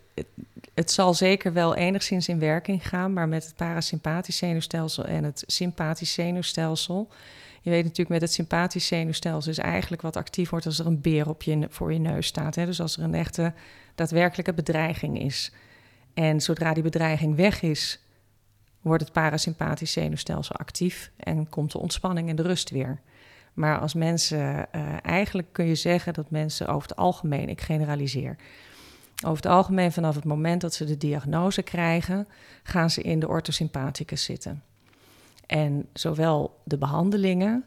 het 0.73 0.91
zal 0.91 1.13
zeker 1.13 1.53
wel 1.53 1.75
enigszins 1.75 2.27
in 2.27 2.39
werking 2.39 2.87
gaan, 2.87 3.13
maar 3.13 3.27
met 3.27 3.45
het 3.45 3.55
parasympathisch 3.55 4.37
zenuwstelsel 4.37 5.05
en 5.05 5.23
het 5.23 5.43
sympathisch 5.47 6.13
zenuwstelsel. 6.13 7.11
Je 7.61 7.69
weet 7.69 7.83
natuurlijk 7.83 8.09
met 8.09 8.21
het 8.21 8.33
sympathisch 8.33 8.87
zenuwstelsel 8.87 9.51
is 9.51 9.57
eigenlijk 9.57 10.01
wat 10.01 10.15
actief 10.15 10.49
wordt 10.49 10.65
als 10.65 10.79
er 10.79 10.85
een 10.85 11.01
beer 11.01 11.29
op 11.29 11.41
je, 11.41 11.67
voor 11.69 11.93
je 11.93 11.99
neus 11.99 12.27
staat. 12.27 12.55
Hè? 12.55 12.65
Dus 12.65 12.81
als 12.81 12.97
er 12.97 13.03
een 13.03 13.15
echte 13.15 13.53
daadwerkelijke 13.95 14.53
bedreiging 14.53 15.21
is. 15.21 15.51
En 16.13 16.41
zodra 16.41 16.73
die 16.73 16.83
bedreiging 16.83 17.35
weg 17.35 17.61
is, 17.61 17.99
wordt 18.81 19.03
het 19.03 19.13
parasympathisch 19.13 19.91
zenuwstelsel 19.91 20.55
actief 20.55 21.11
en 21.17 21.49
komt 21.49 21.71
de 21.71 21.79
ontspanning 21.79 22.29
en 22.29 22.35
de 22.35 22.41
rust 22.41 22.69
weer. 22.69 23.01
Maar 23.53 23.79
als 23.79 23.93
mensen, 23.93 24.67
uh, 24.75 24.93
eigenlijk 25.01 25.47
kun 25.51 25.65
je 25.65 25.75
zeggen 25.75 26.13
dat 26.13 26.31
mensen 26.31 26.67
over 26.67 26.89
het 26.89 26.97
algemeen, 26.97 27.49
ik 27.49 27.61
generaliseer, 27.61 28.35
over 29.23 29.43
het 29.43 29.51
algemeen, 29.51 29.91
vanaf 29.91 30.15
het 30.15 30.23
moment 30.23 30.61
dat 30.61 30.73
ze 30.73 30.85
de 30.85 30.97
diagnose 30.97 31.61
krijgen, 31.61 32.27
gaan 32.63 32.89
ze 32.89 33.01
in 33.01 33.19
de 33.19 33.27
orthosympathicus 33.27 34.23
zitten. 34.23 34.63
En 35.45 35.89
zowel 35.93 36.61
de 36.63 36.77
behandelingen 36.77 37.65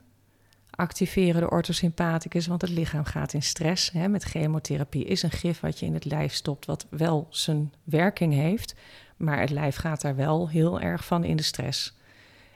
activeren 0.71 1.41
de 1.41 1.51
orthosympathicus, 1.51 2.47
want 2.47 2.63
het 2.63 2.71
lichaam 2.71 3.05
gaat 3.05 3.33
in 3.33 3.43
stress. 3.43 3.91
Hè. 3.91 4.09
Met 4.09 4.23
chemotherapie 4.23 5.05
is 5.05 5.23
een 5.23 5.31
gif 5.31 5.61
wat 5.61 5.79
je 5.79 5.87
in 5.87 5.95
het 5.95 6.05
lijf 6.05 6.33
stopt, 6.33 6.67
wat 6.67 6.87
wel 6.91 7.27
zijn 7.31 7.73
werking 7.85 8.33
heeft, 8.33 8.75
maar 9.17 9.41
het 9.41 9.51
lijf 9.51 9.77
gaat 9.77 10.01
daar 10.01 10.17
wel 10.17 10.49
heel 10.49 10.81
erg 10.81 11.05
van 11.05 11.25
in 11.25 11.37
de 11.37 11.43
stress. 11.43 11.97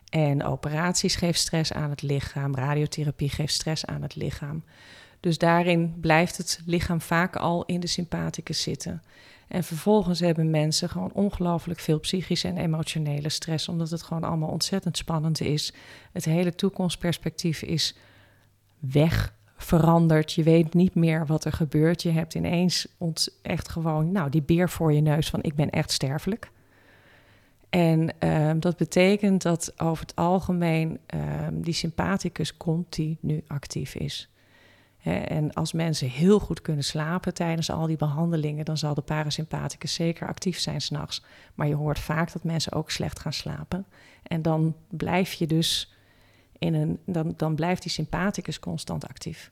En 0.08 0.44
operaties 0.44 1.16
geven 1.16 1.40
stress 1.40 1.72
aan 1.72 1.90
het 1.90 2.02
lichaam, 2.02 2.54
radiotherapie 2.54 3.28
geeft 3.28 3.52
stress 3.52 3.86
aan 3.86 4.02
het 4.02 4.14
lichaam. 4.14 4.64
Dus 5.20 5.38
daarin 5.38 5.94
blijft 6.00 6.36
het 6.36 6.60
lichaam 6.66 7.00
vaak 7.00 7.36
al 7.36 7.64
in 7.64 7.80
de 7.80 7.86
sympathicus 7.86 8.62
zitten. 8.62 9.02
En 9.48 9.64
vervolgens 9.64 10.20
hebben 10.20 10.50
mensen 10.50 10.88
gewoon 10.88 11.12
ongelooflijk 11.12 11.80
veel 11.80 12.00
psychische 12.00 12.48
en 12.48 12.56
emotionele 12.56 13.28
stress, 13.28 13.68
omdat 13.68 13.90
het 13.90 14.02
gewoon 14.02 14.24
allemaal 14.24 14.48
ontzettend 14.48 14.96
spannend 14.96 15.40
is. 15.40 15.72
Het 16.12 16.24
hele 16.24 16.54
toekomstperspectief 16.54 17.62
is 17.62 17.96
weg, 18.78 19.34
veranderd. 19.56 20.32
Je 20.32 20.42
weet 20.42 20.74
niet 20.74 20.94
meer 20.94 21.26
wat 21.26 21.44
er 21.44 21.52
gebeurt. 21.52 22.02
Je 22.02 22.10
hebt 22.10 22.34
ineens 22.34 22.86
echt 23.42 23.68
gewoon, 23.68 24.12
nou, 24.12 24.30
die 24.30 24.42
beer 24.42 24.70
voor 24.70 24.92
je 24.92 25.00
neus 25.00 25.28
van 25.30 25.42
ik 25.42 25.54
ben 25.54 25.70
echt 25.70 25.90
sterfelijk. 25.90 26.50
En 27.70 28.14
uh, 28.20 28.50
dat 28.56 28.76
betekent 28.76 29.42
dat 29.42 29.72
over 29.80 30.02
het 30.02 30.16
algemeen 30.16 30.98
uh, 31.14 31.20
die 31.52 31.74
sympathicus 31.74 32.56
continu 32.56 33.44
actief 33.46 33.94
is 33.94 34.28
en 35.08 35.52
als 35.52 35.72
mensen 35.72 36.08
heel 36.08 36.38
goed 36.38 36.62
kunnen 36.62 36.84
slapen 36.84 37.34
tijdens 37.34 37.70
al 37.70 37.86
die 37.86 37.96
behandelingen, 37.96 38.64
dan 38.64 38.78
zal 38.78 38.94
de 38.94 39.00
parasympathicus 39.00 39.94
zeker 39.94 40.28
actief 40.28 40.58
zijn 40.58 40.80
s'nachts. 40.80 41.24
Maar 41.54 41.68
je 41.68 41.74
hoort 41.74 41.98
vaak 41.98 42.32
dat 42.32 42.44
mensen 42.44 42.72
ook 42.72 42.90
slecht 42.90 43.18
gaan 43.18 43.32
slapen. 43.32 43.86
En 44.22 44.42
dan 44.42 44.74
blijf 44.88 45.32
je 45.32 45.46
dus 45.46 45.94
in 46.58 46.74
een, 46.74 46.98
dan, 47.04 47.34
dan 47.36 47.54
blijft 47.54 47.82
die 47.82 47.90
sympathicus 47.90 48.58
constant 48.58 49.08
actief. 49.08 49.50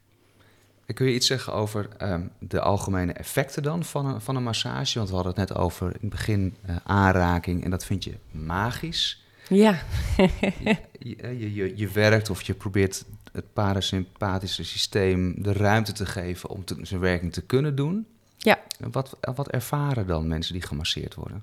En 0.86 0.94
kun 0.94 1.06
je 1.06 1.14
iets 1.14 1.26
zeggen 1.26 1.52
over 1.52 1.88
ehm, 1.98 2.26
de 2.38 2.60
algemene 2.60 3.12
effecten 3.12 3.62
dan 3.62 3.84
van 3.84 4.06
een, 4.06 4.20
van 4.20 4.36
een 4.36 4.42
massage? 4.42 4.98
Want 4.98 5.08
we 5.08 5.14
hadden 5.14 5.34
het 5.34 5.48
net 5.48 5.58
over 5.58 5.86
in 5.86 5.98
het 6.00 6.10
begin 6.10 6.56
uh, 6.68 6.76
aanraking 6.84 7.64
en 7.64 7.70
dat 7.70 7.84
vind 7.84 8.04
je 8.04 8.14
magisch. 8.30 9.24
Ja. 9.48 9.78
je, 10.16 11.16
je, 11.38 11.54
je, 11.54 11.76
je, 11.76 11.88
werkt 11.88 12.30
of 12.30 12.42
je 12.42 12.54
probeert 12.54 13.04
het 13.36 13.52
parasympathische 13.52 14.64
systeem 14.64 15.42
de 15.42 15.52
ruimte 15.52 15.92
te 15.92 16.06
geven 16.06 16.50
om 16.50 16.64
te, 16.64 16.76
zijn 16.82 17.00
werking 17.00 17.32
te 17.32 17.42
kunnen 17.42 17.74
doen. 17.74 18.06
Ja. 18.36 18.58
Wat, 18.90 19.16
wat 19.34 19.48
ervaren 19.48 20.06
dan 20.06 20.28
mensen 20.28 20.52
die 20.52 20.62
gemasseerd 20.62 21.14
worden? 21.14 21.42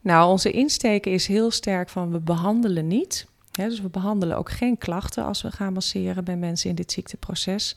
Nou, 0.00 0.30
onze 0.30 0.50
insteek 0.50 1.06
is 1.06 1.26
heel 1.26 1.50
sterk 1.50 1.88
van 1.88 2.10
we 2.10 2.20
behandelen 2.20 2.86
niet. 2.86 3.26
Hè, 3.52 3.68
dus 3.68 3.80
we 3.80 3.88
behandelen 3.88 4.36
ook 4.36 4.50
geen 4.50 4.78
klachten 4.78 5.24
als 5.24 5.42
we 5.42 5.50
gaan 5.50 5.72
masseren 5.72 6.24
bij 6.24 6.36
mensen 6.36 6.70
in 6.70 6.76
dit 6.76 6.92
ziekteproces. 6.92 7.76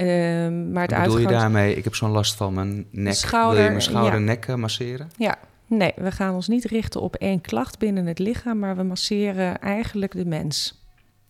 Um, 0.00 0.72
maar 0.72 0.88
het 0.88 1.02
bedoel 1.02 1.18
je 1.18 1.26
daarmee, 1.26 1.74
ik 1.74 1.84
heb 1.84 1.94
zo'n 1.94 2.10
last 2.10 2.34
van 2.34 2.54
mijn 2.54 2.86
nek, 2.90 3.14
schouder, 3.14 3.54
wil 3.54 3.64
je 3.64 3.70
mijn 3.70 3.82
schouder 3.82 4.18
ja. 4.18 4.24
nek 4.24 4.56
masseren? 4.56 5.10
Ja, 5.16 5.38
nee, 5.66 5.92
we 5.96 6.12
gaan 6.12 6.34
ons 6.34 6.48
niet 6.48 6.64
richten 6.64 7.00
op 7.00 7.14
één 7.14 7.40
klacht 7.40 7.78
binnen 7.78 8.06
het 8.06 8.18
lichaam, 8.18 8.58
maar 8.58 8.76
we 8.76 8.82
masseren 8.82 9.60
eigenlijk 9.60 10.12
de 10.12 10.26
mens. 10.26 10.83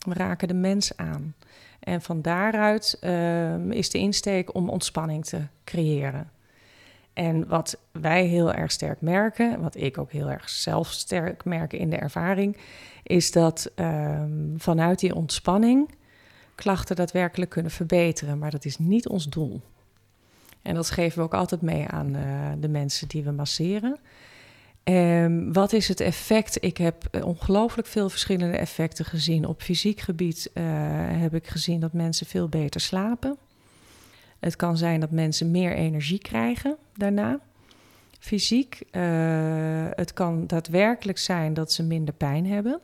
We 0.05 0.15
raken 0.15 0.49
de 0.49 0.55
mens 0.55 0.97
aan. 0.97 1.35
En 1.81 2.03
van 2.03 2.23
daaruit 2.23 2.99
um, 3.05 3.73
is 3.73 3.91
de 3.91 3.99
insteek 3.99 4.55
om 4.55 4.69
ontspanning 4.69 5.25
te 5.25 5.41
creëren. 5.65 6.31
En 7.13 7.49
wat 7.49 7.79
wij 7.93 8.25
heel 8.25 8.53
erg 8.53 8.71
sterk 8.71 9.01
merken, 9.01 9.61
wat 9.61 9.77
ik 9.77 9.99
ook 9.99 10.13
heel 10.13 10.31
erg 10.31 10.49
zelf 10.49 10.89
sterk 10.89 11.45
merk 11.45 11.73
in 11.73 11.91
de 11.91 11.97
ervaring, 11.97 12.57
is 13.03 13.33
dat 13.33 13.73
um, 13.77 14.55
vanuit 14.57 14.99
die 14.99 15.15
ontspanning 15.15 15.95
klachten 16.55 16.97
daadwerkelijk 16.97 17.51
kunnen 17.51 17.73
verbeteren. 17.73 18.39
Maar 18.39 18.51
dat 18.51 18.65
is 18.65 18.79
niet 18.79 19.09
ons 19.09 19.29
doel. 19.29 19.61
En 20.63 20.75
dat 20.75 20.91
geven 20.91 21.19
we 21.19 21.25
ook 21.25 21.35
altijd 21.35 21.61
mee 21.61 21.87
aan 21.87 22.17
uh, 22.17 22.53
de 22.59 22.69
mensen 22.69 23.09
die 23.09 23.25
we 23.25 23.31
masseren. 23.31 23.99
Um, 24.85 25.53
wat 25.53 25.73
is 25.73 25.89
het 25.89 26.01
effect? 26.01 26.65
Ik 26.65 26.77
heb 26.77 27.23
ongelooflijk 27.25 27.89
veel 27.89 28.09
verschillende 28.09 28.57
effecten 28.57 29.05
gezien. 29.05 29.47
Op 29.47 29.63
fysiek 29.63 30.01
gebied 30.01 30.51
uh, 30.55 30.65
heb 31.21 31.35
ik 31.35 31.47
gezien 31.47 31.81
dat 31.81 31.93
mensen 31.93 32.27
veel 32.27 32.49
beter 32.49 32.81
slapen. 32.81 33.37
Het 34.41 34.57
kan 34.57 34.77
zijn 34.77 35.01
dat 35.01 35.11
mensen 35.11 35.51
meer 35.51 35.75
energie 35.75 36.19
krijgen 36.19 36.77
daarna. 36.95 37.41
Fysiek. 38.19 38.83
Uh, 38.93 39.03
het 39.91 40.13
kan 40.13 40.47
daadwerkelijk 40.47 41.19
zijn 41.19 41.55
dat 41.55 41.73
ze 41.73 41.83
minder 41.83 42.15
pijn 42.15 42.47
hebben. 42.47 42.81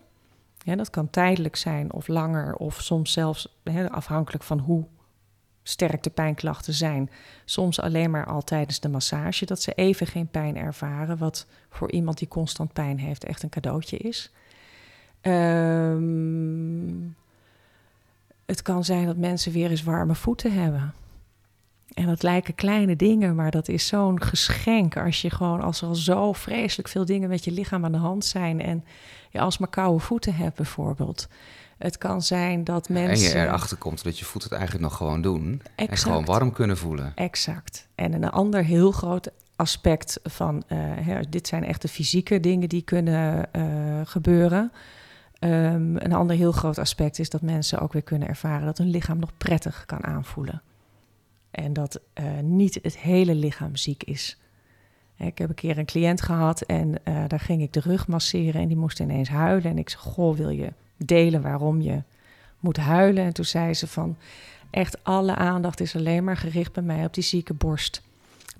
Dat 0.65 0.91
kan 0.91 1.11
tijdelijk 1.11 1.57
zijn 1.57 1.93
of 1.93 2.09
langer, 2.09 2.55
of 2.55 2.81
soms 2.81 3.13
zelfs 3.13 3.61
afhankelijk 3.91 4.45
van 4.45 4.59
hoe 4.59 4.85
sterk 5.63 6.03
de 6.03 6.11
pijnklachten 6.11 6.75
zijn. 6.75 7.11
Soms 7.45 7.81
alleen 7.81 8.11
maar 8.11 8.27
al 8.27 8.43
tijdens 8.43 8.81
de 8.81 8.89
massage, 8.89 9.47
dat 9.47 9.63
ze 9.63 9.73
even 9.73 10.07
geen 10.07 10.29
pijn 10.29 10.57
ervaren, 10.57 11.19
wat 11.19 11.47
voor 11.71 11.91
iemand 11.91 12.19
die 12.19 12.29
constant 12.29 12.73
pijn 12.73 12.99
heeft 12.99 13.25
echt 13.25 13.43
een 13.43 13.49
cadeautje 13.49 13.97
is. 13.97 14.33
Um, 15.23 17.17
het 18.47 18.63
kan 18.63 18.85
zijn 18.85 19.07
dat 19.07 19.17
mensen 19.17 19.53
weer 19.53 19.71
eens 19.71 19.83
warme 19.83 20.15
voeten 20.15 20.53
hebben. 20.53 20.95
En 21.95 22.07
dat 22.07 22.23
lijken 22.23 22.55
kleine 22.55 22.97
dingen, 22.97 23.35
maar 23.35 23.51
dat 23.51 23.69
is 23.69 23.87
zo'n 23.87 24.23
geschenk 24.23 24.97
als 24.97 25.23
je 25.23 25.31
gewoon 25.31 25.61
als 25.61 25.83
er 25.83 25.89
al 25.89 25.95
zo 25.95 26.33
vreselijk 26.33 26.89
veel 26.89 27.05
dingen 27.05 27.29
met 27.29 27.45
je 27.45 27.51
lichaam 27.51 27.85
aan 27.85 27.93
de 27.93 27.99
hand 27.99 28.25
zijn 28.25 28.63
en 28.63 28.85
je 29.31 29.41
alsmaar 29.41 29.69
koude 29.69 29.99
voeten 29.99 30.35
hebt 30.35 30.57
bijvoorbeeld. 30.57 31.29
Het 31.81 31.99
kan 31.99 32.23
zijn 32.23 32.65
dat 32.65 32.89
mensen. 32.89 33.33
En 33.33 33.39
je 33.39 33.47
erachter 33.47 33.77
komt 33.77 34.05
dat 34.05 34.19
je 34.19 34.25
voeten 34.25 34.51
het 34.51 34.59
eigenlijk 34.59 34.89
nog 34.89 34.99
gewoon 34.99 35.23
doen. 35.23 35.63
Exact. 35.75 35.91
En 35.91 35.97
gewoon 35.97 36.25
warm 36.25 36.53
kunnen 36.53 36.77
voelen. 36.77 37.13
Exact. 37.15 37.89
En 37.95 38.13
een 38.13 38.31
ander 38.31 38.65
heel 38.65 38.93
groot 38.93 39.31
aspect 39.57 40.21
van. 40.23 40.63
Uh, 40.69 41.19
dit 41.29 41.49
zijn 41.49 41.65
echt 41.65 41.83
de 41.83 41.89
fysieke 41.89 42.41
dingen 42.41 42.69
die 42.69 42.83
kunnen 42.83 43.49
uh, 43.53 44.01
gebeuren. 44.05 44.73
Um, 45.41 45.97
een 45.97 46.13
ander 46.13 46.37
heel 46.37 46.53
groot 46.53 46.79
aspect 46.79 47.19
is 47.19 47.31
dat 47.31 47.43
mensen 47.43 47.81
ook 47.81 47.93
weer 47.93 48.03
kunnen 48.03 48.29
ervaren 48.29 48.67
dat 48.67 48.79
hun 48.79 48.91
lichaam 48.91 49.19
nog 49.19 49.31
prettig 49.39 49.87
kan 49.87 50.05
aanvoelen. 50.05 50.63
En 51.51 51.73
dat 51.73 52.01
uh, 52.21 52.25
niet 52.43 52.79
het 52.83 52.99
hele 52.99 53.35
lichaam 53.35 53.77
ziek 53.77 54.03
is. 54.03 54.39
Ik 55.17 55.39
heb 55.39 55.49
een 55.49 55.55
keer 55.55 55.79
een 55.79 55.85
cliënt 55.85 56.23
gehad 56.23 56.61
en 56.61 56.89
uh, 56.89 57.25
daar 57.27 57.41
ging 57.41 57.63
ik 57.63 57.73
de 57.73 57.81
rug 57.81 58.09
masseren 58.09 58.61
en 58.61 58.69
die 58.69 58.77
moest 58.77 59.01
ineens 59.01 59.29
huilen. 59.29 59.71
En 59.71 59.79
ik 59.79 59.89
zei, 59.89 60.03
goh, 60.03 60.37
wil 60.37 60.51
je 60.51 60.73
delen 61.05 61.43
waarom 61.43 61.81
je 61.81 62.03
moet 62.59 62.77
huilen? 62.77 63.25
En 63.25 63.33
toen 63.33 63.45
zei 63.45 63.75
ze 63.75 63.87
van, 63.87 64.17
echt 64.71 65.05
alle 65.05 65.35
aandacht 65.35 65.81
is 65.81 65.97
alleen 65.97 66.25
maar 66.25 66.37
gericht 66.37 66.73
bij 66.73 66.83
mij 66.83 67.05
op 67.05 67.15
die 67.15 67.25
zieke 67.25 67.55
borst. 67.55 68.03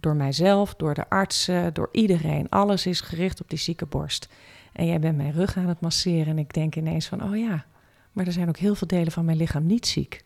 Door 0.01 0.17
mijzelf, 0.17 0.75
door 0.75 0.95
de 0.95 1.09
artsen, 1.09 1.75
door 1.75 1.89
iedereen. 1.93 2.49
Alles 2.49 2.87
is 2.87 3.01
gericht 3.01 3.41
op 3.41 3.51
die 3.51 3.59
zieke 3.59 3.87
borst. 3.87 4.29
En 4.73 4.87
jij 4.87 5.01
bent 5.01 5.17
mijn 5.17 5.33
rug 5.33 5.57
aan 5.57 5.69
het 5.69 5.81
masseren 5.81 6.27
en 6.27 6.39
ik 6.39 6.55
denk 6.55 6.77
ineens 6.77 7.07
van, 7.07 7.23
oh 7.23 7.37
ja, 7.37 7.65
maar 8.13 8.27
er 8.27 8.33
zijn 8.33 8.49
ook 8.49 8.57
heel 8.57 8.75
veel 8.75 8.87
delen 8.87 9.13
van 9.13 9.25
mijn 9.25 9.37
lichaam 9.37 9.67
niet 9.67 9.87
ziek. 9.87 10.25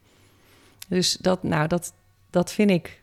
Dus 0.88 1.16
dat, 1.16 1.42
nou, 1.42 1.68
dat, 1.68 1.92
dat 2.30 2.52
vind 2.52 2.70
ik 2.70 3.02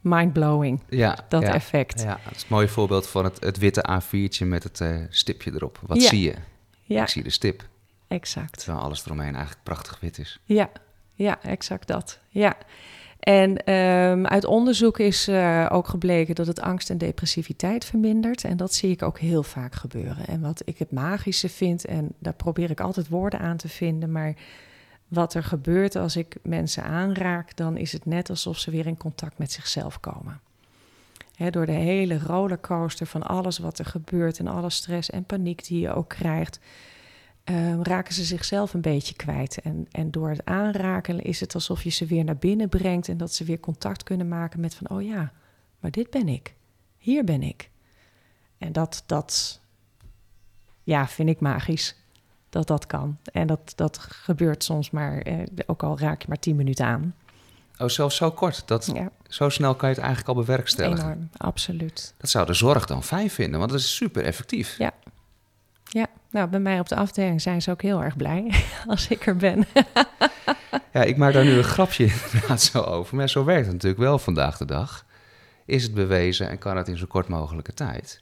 mindblowing, 0.00 0.80
ja, 0.88 1.18
dat 1.28 1.42
effect. 1.42 2.02
Ja, 2.02 2.20
dat 2.24 2.34
is 2.34 2.42
een 2.42 2.48
mooi 2.48 2.68
voorbeeld 2.68 3.06
van 3.06 3.24
het, 3.24 3.40
het 3.40 3.58
witte 3.58 4.00
A4'tje 4.02 4.46
met 4.46 4.62
het 4.62 4.80
uh, 4.80 4.96
stipje 5.08 5.52
erop. 5.54 5.80
Wat 5.86 6.02
zie 6.02 6.22
je? 6.22 6.34
Ja. 6.82 7.02
Ik 7.02 7.08
zie 7.08 7.22
de 7.22 7.30
stip. 7.30 7.68
Exact. 8.08 8.58
Terwijl 8.58 8.84
alles 8.84 9.04
eromheen 9.04 9.34
eigenlijk 9.34 9.62
prachtig 9.62 10.00
wit 10.00 10.18
is. 10.18 10.40
Ja, 10.44 10.70
ja 11.14 11.42
exact 11.42 11.86
dat. 11.86 12.18
Ja. 12.28 12.56
En 13.20 13.72
um, 13.72 14.26
uit 14.26 14.44
onderzoek 14.44 14.98
is 14.98 15.28
uh, 15.28 15.66
ook 15.72 15.88
gebleken 15.88 16.34
dat 16.34 16.46
het 16.46 16.60
angst 16.60 16.90
en 16.90 16.98
depressiviteit 16.98 17.84
vermindert. 17.84 18.44
En 18.44 18.56
dat 18.56 18.74
zie 18.74 18.90
ik 18.90 19.02
ook 19.02 19.18
heel 19.18 19.42
vaak 19.42 19.74
gebeuren. 19.74 20.26
En 20.26 20.40
wat 20.40 20.62
ik 20.64 20.78
het 20.78 20.92
magische 20.92 21.48
vind, 21.48 21.84
en 21.84 22.12
daar 22.18 22.34
probeer 22.34 22.70
ik 22.70 22.80
altijd 22.80 23.08
woorden 23.08 23.40
aan 23.40 23.56
te 23.56 23.68
vinden, 23.68 24.12
maar 24.12 24.34
wat 25.08 25.34
er 25.34 25.44
gebeurt 25.44 25.96
als 25.96 26.16
ik 26.16 26.36
mensen 26.42 26.82
aanraak, 26.82 27.56
dan 27.56 27.76
is 27.76 27.92
het 27.92 28.06
net 28.06 28.30
alsof 28.30 28.58
ze 28.58 28.70
weer 28.70 28.86
in 28.86 28.96
contact 28.96 29.38
met 29.38 29.52
zichzelf 29.52 30.00
komen. 30.00 30.40
door 31.50 31.66
de 31.66 31.72
hele 31.72 32.18
rollercoaster 32.18 33.06
van 33.06 33.22
alles 33.22 33.58
wat 33.58 33.78
er 33.78 33.84
gebeurt 33.84 34.38
en 34.38 34.46
alle 34.46 34.70
stress 34.70 35.10
en 35.10 35.24
paniek 35.24 35.66
die 35.66 35.80
je 35.80 35.94
ook 35.94 36.08
krijgt, 36.08 36.58
uh, 37.50 37.80
raken 37.82 38.14
ze 38.14 38.24
zichzelf 38.24 38.74
een 38.74 38.80
beetje 38.80 39.14
kwijt. 39.14 39.60
En, 39.60 39.86
en 39.90 40.10
door 40.10 40.28
het 40.28 40.44
aanraken 40.44 41.22
is 41.22 41.40
het 41.40 41.54
alsof 41.54 41.82
je 41.82 41.90
ze 41.90 42.06
weer 42.06 42.24
naar 42.24 42.36
binnen 42.36 42.68
brengt 42.68 43.08
en 43.08 43.16
dat 43.16 43.32
ze 43.32 43.44
weer 43.44 43.60
contact 43.60 44.02
kunnen 44.02 44.28
maken 44.28 44.60
met 44.60 44.74
van, 44.74 44.90
oh 44.90 45.02
ja, 45.02 45.32
maar 45.80 45.90
dit 45.90 46.10
ben 46.10 46.28
ik, 46.28 46.54
hier 46.98 47.24
ben 47.24 47.42
ik. 47.42 47.70
En 48.58 48.72
dat, 48.72 49.02
dat 49.06 49.60
ja, 50.82 51.08
vind 51.08 51.28
ik 51.28 51.40
magisch 51.40 51.96
dat 52.48 52.66
dat 52.66 52.86
kan. 52.86 53.18
En 53.32 53.46
dat, 53.46 53.72
dat 53.76 53.98
gebeurt 53.98 54.64
soms 54.64 54.90
maar, 54.90 55.18
eh, 55.18 55.38
ook 55.66 55.82
al 55.82 55.98
raak 55.98 56.22
je 56.22 56.28
maar 56.28 56.38
tien 56.38 56.56
minuten 56.56 56.86
aan. 56.86 57.14
Oh, 57.78 57.88
zelfs 57.88 58.16
zo 58.16 58.30
kort. 58.30 58.62
Dat, 58.66 58.92
Zo 59.28 59.48
snel 59.48 59.74
kan 59.74 59.88
je 59.88 59.94
het 59.94 60.04
eigenlijk 60.04 60.36
al 60.36 60.44
bewerkstelligen. 60.44 61.04
Enorm, 61.04 61.28
absoluut. 61.36 62.14
Dat 62.16 62.30
zou 62.30 62.46
de 62.46 62.54
zorg 62.54 62.86
dan 62.86 63.02
fijn 63.02 63.30
vinden, 63.30 63.58
want 63.58 63.70
dat 63.70 63.80
is 63.80 63.96
super 63.96 64.24
effectief. 64.24 64.78
Ja. 64.78 64.92
Ja, 65.88 66.06
nou, 66.30 66.48
bij 66.48 66.60
mij 66.60 66.80
op 66.80 66.88
de 66.88 66.96
afdeling 66.96 67.42
zijn 67.42 67.62
ze 67.62 67.70
ook 67.70 67.82
heel 67.82 68.02
erg 68.02 68.16
blij 68.16 68.54
als 68.86 69.08
ik 69.08 69.26
er 69.26 69.36
ben. 69.36 69.66
ja, 70.92 71.02
ik 71.02 71.16
maak 71.16 71.32
daar 71.32 71.44
nu 71.44 71.52
een 71.52 71.64
grapje 71.64 72.04
inderdaad 72.32 72.62
zo 72.62 72.80
over. 72.80 73.16
Maar 73.16 73.28
zo 73.28 73.44
werkt 73.44 73.64
het 73.64 73.74
natuurlijk 73.74 74.02
wel 74.02 74.18
vandaag 74.18 74.56
de 74.56 74.64
dag. 74.64 75.04
Is 75.64 75.82
het 75.82 75.94
bewezen 75.94 76.48
en 76.48 76.58
kan 76.58 76.76
het 76.76 76.88
in 76.88 76.98
zo 76.98 77.06
kort 77.06 77.28
mogelijke 77.28 77.74
tijd? 77.74 78.20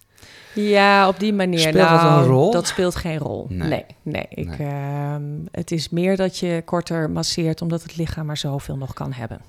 Ja, 0.54 1.08
op 1.08 1.20
die 1.20 1.32
manier. 1.32 1.58
Speelt 1.58 1.74
nou, 1.74 1.90
dat 1.90 2.02
een 2.02 2.08
nou, 2.08 2.26
rol? 2.26 2.50
Dat 2.50 2.66
speelt 2.66 2.94
geen 2.94 3.18
rol. 3.18 3.46
Nee, 3.48 3.84
nee. 4.02 4.26
Ik, 4.28 4.58
Uh, 4.58 5.16
het 5.50 5.70
is 5.70 5.88
meer 5.88 6.16
dat 6.16 6.38
je 6.38 6.62
korter 6.64 7.10
masseert 7.10 7.62
omdat 7.62 7.82
het 7.82 7.96
lichaam 7.96 8.26
maar 8.26 8.36
zoveel 8.36 8.76
nog 8.76 8.92
kan 8.92 9.12
hebben. 9.12 9.40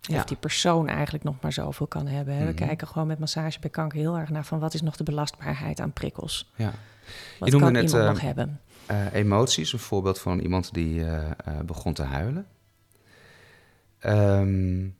Ja. 0.00 0.16
Of 0.16 0.24
die 0.24 0.36
persoon 0.36 0.88
eigenlijk 0.88 1.24
nog 1.24 1.34
maar 1.40 1.52
zoveel 1.52 1.86
kan 1.86 2.06
hebben. 2.06 2.38
We 2.38 2.44
mhm. 2.44 2.54
kijken 2.54 2.86
gewoon 2.86 3.06
met 3.06 3.18
massage 3.18 3.60
bij 3.60 3.70
kanker 3.70 3.98
heel 3.98 4.18
erg 4.18 4.30
naar 4.30 4.44
van 4.44 4.58
wat 4.58 4.74
is 4.74 4.82
nog 4.82 4.96
de 4.96 5.04
belastbaarheid 5.04 5.80
aan 5.80 5.92
prikkels. 5.92 6.52
Ja. 6.56 6.72
Wat 7.38 7.52
je 7.52 7.58
kan 7.58 7.72
net, 7.72 7.90
iemand 7.90 8.08
nog 8.08 8.20
hebben? 8.20 8.60
Uh, 8.90 9.12
emoties, 9.12 9.72
een 9.72 9.78
voorbeeld 9.78 10.18
van 10.18 10.38
iemand 10.38 10.74
die 10.74 11.04
eh, 11.04 11.30
begon 11.64 11.92
te 11.92 12.02
huilen. 12.02 12.46
Um, 14.06 14.96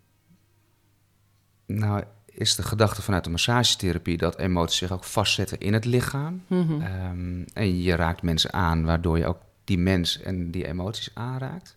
nou, 1.66 2.04
is 2.26 2.54
de 2.54 2.62
gedachte 2.62 3.02
vanuit 3.02 3.24
de 3.24 3.30
massagetherapie 3.30 4.16
dat 4.16 4.38
emoties 4.38 4.78
zich 4.78 4.92
ook 4.92 5.04
vastzetten 5.04 5.58
in 5.58 5.72
het 5.72 5.84
lichaam. 5.84 6.42
Mhm. 6.46 6.80
Ehm, 6.80 7.42
en 7.52 7.82
je 7.82 7.94
raakt 7.94 8.22
mensen 8.22 8.52
aan, 8.52 8.84
waardoor 8.84 9.18
je 9.18 9.26
ook 9.26 9.40
die 9.64 9.78
mens 9.78 10.20
en 10.20 10.50
die 10.50 10.66
emoties 10.66 11.10
aanraakt. 11.14 11.76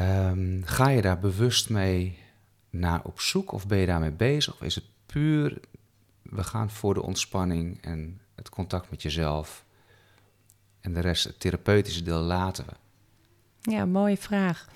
Um, 0.00 0.62
ga 0.64 0.88
je 0.88 1.02
daar 1.02 1.18
bewust 1.18 1.70
mee 1.70 2.18
naar 2.70 3.00
op 3.02 3.20
zoek 3.20 3.52
of 3.52 3.66
ben 3.66 3.78
je 3.78 3.86
daarmee 3.86 4.10
bezig? 4.10 4.54
Of 4.54 4.62
is 4.62 4.74
het 4.74 4.84
puur, 5.06 5.60
we 6.22 6.44
gaan 6.44 6.70
voor 6.70 6.94
de 6.94 7.02
ontspanning 7.02 7.78
en 7.82 8.20
het 8.34 8.48
contact 8.48 8.90
met 8.90 9.02
jezelf. 9.02 9.64
en 10.80 10.92
de 10.92 11.00
rest, 11.00 11.24
het 11.24 11.40
therapeutische 11.40 12.02
deel, 12.02 12.20
laten 12.20 12.64
we? 12.66 12.72
Ja, 13.70 13.86
mooie 13.86 14.16
vraag. 14.16 14.68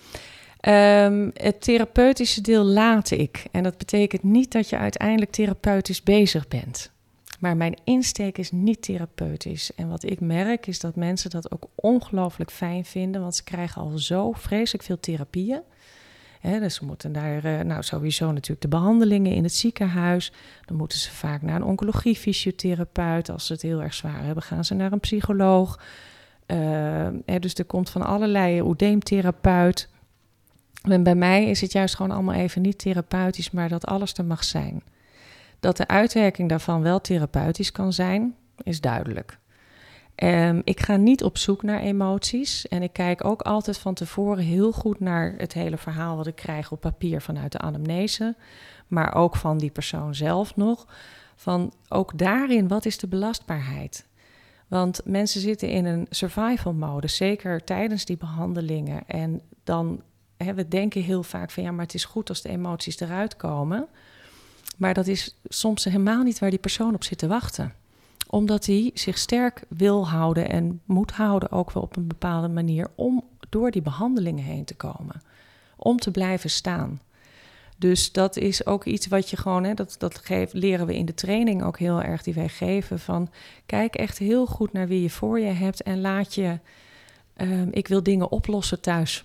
Ehm, 0.61 1.31
het 1.35 1.61
therapeutische 1.61 2.41
deel 2.41 2.65
laat 2.65 3.11
ik. 3.11 3.45
En 3.51 3.63
dat 3.63 3.79
betekent 3.79 4.23
niet 4.23 4.53
dat 4.53 4.69
je 4.69 4.77
uiteindelijk 4.79 5.31
therapeutisch 5.31 6.03
bezig 6.03 6.49
bent. 6.49 6.91
Maar 7.41 7.57
mijn 7.57 7.79
insteek 7.85 8.39
is 8.39 8.51
niet 8.51 8.83
therapeutisch. 8.83 9.75
En 9.75 9.89
wat 9.89 10.03
ik 10.03 10.21
merk 10.21 10.67
is 10.67 10.81
dat 10.81 10.97
mensen 10.97 11.31
dat 11.31 11.53
ook 11.53 11.69
ongelooflijk 11.75 12.51
fijn 12.51 12.85
vinden, 12.85 13.21
want 13.21 13.35
ze 13.35 13.45
krijgen 13.45 13.83
al 13.83 13.99
zo 13.99 14.33
vreselijk 14.33 14.85
veel 14.85 15.01
therapieën. 15.01 15.63
Dus 16.53 16.75
ze 16.75 16.85
moeten 16.85 17.13
daar, 17.13 17.45
uh, 17.45 17.61
nou 17.61 17.83
sowieso 17.83 18.27
natuurlijk 18.27 18.61
de 18.61 18.69
behandelingen 18.69 19.33
in 19.33 19.43
het 19.43 19.55
ziekenhuis. 19.55 20.33
Dan 20.65 20.77
moeten 20.77 20.99
ze 20.99 21.11
vaak 21.11 21.43
naar 21.43 21.57
een 21.57 21.65
oncologie-fysiotherapeut. 21.65 23.31
Als 23.31 23.47
ze 23.47 23.53
het 23.53 23.63
heel 23.63 23.83
erg 23.83 23.95
zwaar 23.95 24.25
hebben, 24.25 24.43
gaan 24.43 24.65
ze 24.65 24.75
naar 24.75 24.93
een 24.93 25.01
psycholoog. 25.01 25.81
Uh, 26.47 27.09
dus 27.41 27.55
er 27.55 27.65
komt 27.65 27.91
van 27.91 28.03
allerlei 28.03 28.61
oedeemtherapeut. 28.61 29.89
En 30.83 31.03
bij 31.03 31.15
mij 31.15 31.45
is 31.45 31.61
het 31.61 31.73
juist 31.73 31.97
gewoon 31.97 32.13
allemaal 32.13 32.35
even 32.35 32.63
niet 32.63 32.79
therapeutisch, 32.79 33.51
maar 33.51 33.69
dat 33.69 33.87
alles 33.87 34.13
er 34.13 34.25
mag 34.25 34.45
zijn. 34.45 34.83
Dat 35.61 35.77
de 35.77 35.87
uitwerking 35.87 36.49
daarvan 36.49 36.83
wel 36.83 37.01
therapeutisch 37.01 37.73
kan 37.73 37.93
zijn, 37.93 38.35
is 38.63 38.81
duidelijk. 38.81 39.39
Um, 40.25 40.63
ik 40.65 40.81
ga 40.81 40.97
niet 40.97 41.25
op 41.25 41.39
zoek 41.39 41.63
naar 41.63 41.81
emoties 41.81 42.69
en 42.69 42.83
ik 42.83 42.93
kijk 42.93 43.25
ook 43.25 43.43
altijd 43.43 43.79
van 43.79 43.95
tevoren 43.95 44.45
heel 44.45 44.73
goed 44.73 45.01
naar 45.01 45.35
het 45.37 45.53
hele 45.53 45.77
verhaal 45.77 46.17
wat 46.17 46.27
ik 46.27 46.35
krijg 46.35 46.73
op 46.73 46.81
papier 46.81 47.23
vanuit 47.23 47.53
de 47.53 47.59
anamnese, 47.59 48.35
maar 48.87 49.15
ook 49.15 49.37
van 49.37 49.59
die 49.59 49.71
persoon 49.71 50.15
zelf 50.15 50.57
nog. 50.57 50.87
Van 51.35 51.73
ook 51.89 52.19
daarin, 52.19 52.69
wat 52.69 52.85
is 52.85 52.99
de 52.99 53.07
belastbaarheid? 53.07 54.07
Want 54.69 55.01
mensen 55.05 55.41
zitten 55.41 55.69
in 55.69 55.85
een 55.85 56.07
survival 56.11 56.73
mode, 56.73 57.09
zeker 57.09 57.65
tijdens 57.65 58.05
die 58.05 58.17
behandelingen. 58.17 59.03
En 59.07 59.41
dan, 59.65 60.03
hè, 60.37 60.55
we 60.55 60.69
denken 60.69 61.03
heel 61.03 61.23
vaak 61.23 61.51
van 61.51 61.63
ja, 61.63 61.71
maar 61.71 61.85
het 61.85 61.95
is 61.95 62.05
goed 62.05 62.29
als 62.29 62.43
de 62.43 62.49
emoties 62.49 63.01
eruit 63.01 63.37
komen. 63.37 63.87
Maar 64.77 64.95
dat 64.95 65.07
is 65.07 65.39
soms 65.45 65.85
helemaal 65.85 66.23
niet 66.23 66.39
waar 66.39 66.51
die 66.51 66.59
persoon 66.59 66.95
op 66.95 67.05
zit 67.05 67.19
te 67.19 67.27
wachten. 67.27 67.75
Omdat 68.29 68.67
hij 68.67 68.91
zich 68.95 69.19
sterk 69.19 69.65
wil 69.69 70.09
houden 70.09 70.49
en 70.49 70.81
moet 70.85 71.11
houden, 71.11 71.51
ook 71.51 71.73
wel 71.73 71.83
op 71.83 71.97
een 71.97 72.07
bepaalde 72.07 72.49
manier, 72.49 72.89
om 72.95 73.25
door 73.49 73.71
die 73.71 73.83
behandelingen 73.83 74.45
heen 74.45 74.65
te 74.65 74.75
komen. 74.75 75.23
Om 75.77 75.99
te 75.99 76.11
blijven 76.11 76.51
staan. 76.51 77.01
Dus 77.79 78.13
dat 78.13 78.37
is 78.37 78.67
ook 78.67 78.85
iets 78.85 79.07
wat 79.07 79.31
je 79.31 79.37
gewoon, 79.37 79.65
hè, 79.65 79.75
dat, 79.75 79.95
dat 79.99 80.19
geef, 80.19 80.53
leren 80.53 80.87
we 80.87 80.97
in 80.97 81.07
de 81.07 81.15
training 81.15 81.63
ook 81.63 81.79
heel 81.79 82.03
erg 82.03 82.23
die 82.23 82.35
wij 82.35 82.49
geven. 82.49 82.99
Van 82.99 83.31
kijk 83.67 83.95
echt 83.95 84.19
heel 84.19 84.47
goed 84.47 84.73
naar 84.73 84.89
wie 84.89 85.03
je 85.03 85.11
voor 85.11 85.41
je 85.41 85.53
hebt 85.53 85.83
en 85.83 86.01
laat 86.01 86.35
je, 86.35 86.59
uh, 87.37 87.63
ik 87.71 87.89
wil 87.89 88.03
dingen 88.03 88.31
oplossen 88.31 88.81
thuis. 88.81 89.25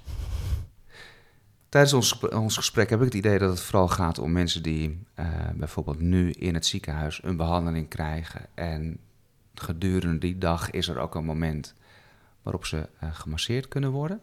Tijdens 1.72 1.94
ons, 1.94 2.20
ons 2.20 2.56
gesprek 2.56 2.90
heb 2.90 3.00
ik 3.00 3.06
het 3.06 3.14
idee 3.14 3.38
dat 3.40 3.50
het 3.50 3.62
vooral 3.62 3.88
gaat 3.88 4.20
om 4.20 4.32
mensen 4.32 4.64
die 4.64 5.04
uh, 5.20 5.26
bijvoorbeeld 5.56 6.00
nu 6.00 6.32
in 6.32 6.54
het 6.54 6.66
ziekenhuis 6.66 7.20
een 7.24 7.38
behandeling 7.38 7.88
krijgen. 7.88 8.46
En 8.54 9.00
gedurende 9.56 10.18
die 10.18 10.38
dag 10.38 10.70
is 10.70 10.88
er 10.88 11.00
ook 11.00 11.16
een 11.16 11.26
moment 11.26 11.74
waarop 12.42 12.66
ze 12.66 12.78
uh, 12.78 13.10
gemasseerd 13.14 13.68
kunnen 13.68 13.92
worden. 13.92 14.22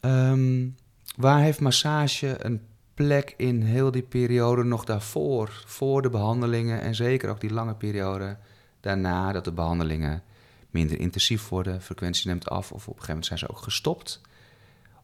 Um, 0.00 0.76
waar 1.16 1.40
heeft 1.40 1.60
massage 1.60 2.44
een 2.44 2.60
plek 2.94 3.34
in 3.36 3.62
heel 3.62 3.90
die 3.90 4.02
periode 4.02 4.64
nog 4.64 4.84
daarvoor, 4.84 5.62
voor 5.66 6.02
de 6.02 6.10
behandelingen 6.10 6.80
en 6.80 6.94
zeker 6.94 7.30
ook 7.30 7.40
die 7.40 7.52
lange 7.52 7.74
periode 7.74 8.36
daarna, 8.80 9.32
dat 9.32 9.44
de 9.44 9.52
behandelingen 9.52 10.22
minder 10.70 11.00
intensief 11.00 11.48
worden, 11.48 11.82
frequentie 11.82 12.28
neemt 12.28 12.48
af 12.48 12.72
of 12.72 12.82
op 12.82 12.94
een 12.94 13.00
gegeven 13.00 13.08
moment 13.08 13.26
zijn 13.26 13.38
ze 13.38 13.48
ook 13.48 13.58
gestopt? 13.58 14.20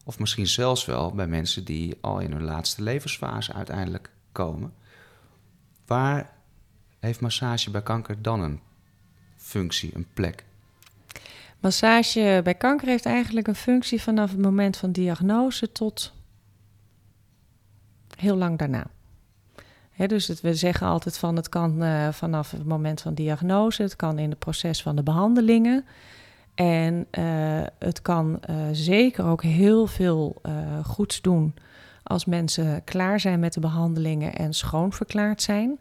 Of 0.07 0.19
misschien 0.19 0.47
zelfs 0.47 0.85
wel 0.85 1.11
bij 1.11 1.27
mensen 1.27 1.63
die 1.63 1.97
al 2.01 2.19
in 2.19 2.31
hun 2.31 2.43
laatste 2.43 2.83
levensfase 2.83 3.53
uiteindelijk 3.53 4.09
komen. 4.31 4.73
Waar 5.85 6.29
heeft 6.99 7.19
massage 7.19 7.71
bij 7.71 7.81
kanker 7.81 8.21
dan 8.21 8.41
een 8.41 8.59
functie, 9.35 9.91
een 9.95 10.07
plek? 10.13 10.43
Massage 11.59 12.41
bij 12.43 12.53
kanker 12.53 12.87
heeft 12.87 13.05
eigenlijk 13.05 13.47
een 13.47 13.55
functie 13.55 14.01
vanaf 14.01 14.31
het 14.31 14.39
moment 14.39 14.77
van 14.77 14.91
diagnose 14.91 15.71
tot 15.71 16.13
heel 18.15 18.35
lang 18.35 18.57
daarna. 18.57 18.87
dus 19.95 20.41
we 20.41 20.55
zeggen 20.55 20.87
altijd 20.87 21.17
van 21.17 21.35
het 21.35 21.49
kan 21.49 21.83
uh, 21.83 22.09
vanaf 22.09 22.51
het 22.51 22.65
moment 22.65 23.01
van 23.01 23.13
diagnose, 23.13 23.81
het 23.81 23.95
kan 23.95 24.19
in 24.19 24.29
het 24.29 24.39
proces 24.39 24.81
van 24.81 24.95
de 24.95 25.03
behandelingen. 25.03 25.85
En 26.55 27.07
uh, 27.11 27.63
het 27.79 28.01
kan 28.01 28.39
uh, 28.49 28.55
zeker 28.71 29.25
ook 29.25 29.43
heel 29.43 29.87
veel 29.87 30.41
goeds 30.83 31.21
doen 31.21 31.53
als 32.03 32.25
mensen 32.25 32.83
klaar 32.83 33.19
zijn 33.19 33.39
met 33.39 33.53
de 33.53 33.59
behandelingen 33.59 34.35
en 34.35 34.53
schoon 34.53 34.93
verklaard 34.93 35.41
zijn. 35.41 35.79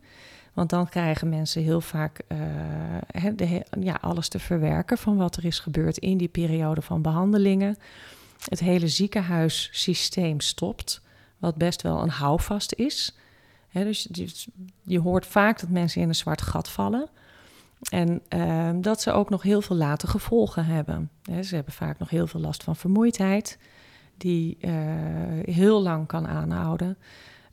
Want 0.53 0.71
dan 0.71 0.89
krijgen 0.89 1.29
mensen 1.29 1.63
heel 1.63 1.81
vaak 1.81 2.21
de, 3.37 3.63
ja, 3.81 3.99
alles 4.01 4.29
te 4.29 4.39
verwerken 4.39 4.99
van 4.99 5.17
wat 5.17 5.37
er 5.37 5.45
is 5.45 5.59
gebeurd 5.59 5.99
in 5.99 6.17
die 6.17 6.29
periode 6.29 6.83
van 6.83 7.03
behandelingen. 7.03 7.77
Het 8.49 8.61
hele 8.61 8.89
ziekenhuissysteem 8.89 10.41
stopt 10.41 11.03
wat 11.39 11.57
best 11.57 11.83
wel 11.83 12.03
een 12.03 12.11
houvast 12.11 12.73
is. 12.73 13.17
dus 14.11 14.49
je 14.83 15.01
hoort 15.01 15.27
vaak 15.27 15.61
dat 15.61 15.69
mensen 15.69 16.01
in 16.01 16.09
een 16.09 16.15
zwart 16.15 16.43
gat 16.43 16.69
vallen. 16.69 17.09
En 17.91 18.21
ehm, 18.29 18.81
dat 18.81 19.01
ze 19.01 19.13
ook 19.13 19.31
nog 19.31 19.43
heel 19.43 19.61
veel 19.61 19.77
late 19.77 20.07
gevolgen 20.07 20.65
hebben. 20.65 21.11
ze 21.43 21.55
hebben 21.55 21.73
vaak 21.73 21.99
nog 21.99 22.11
heel 22.11 22.27
veel 22.27 22.41
last 22.41 22.63
van 22.63 22.77
vermoeidheid, 22.77 23.59
die 24.17 24.57
uh, 24.61 24.73
heel 25.45 25.83
lang 25.83 26.07
kan 26.07 26.27
aanhouden. 26.27 26.97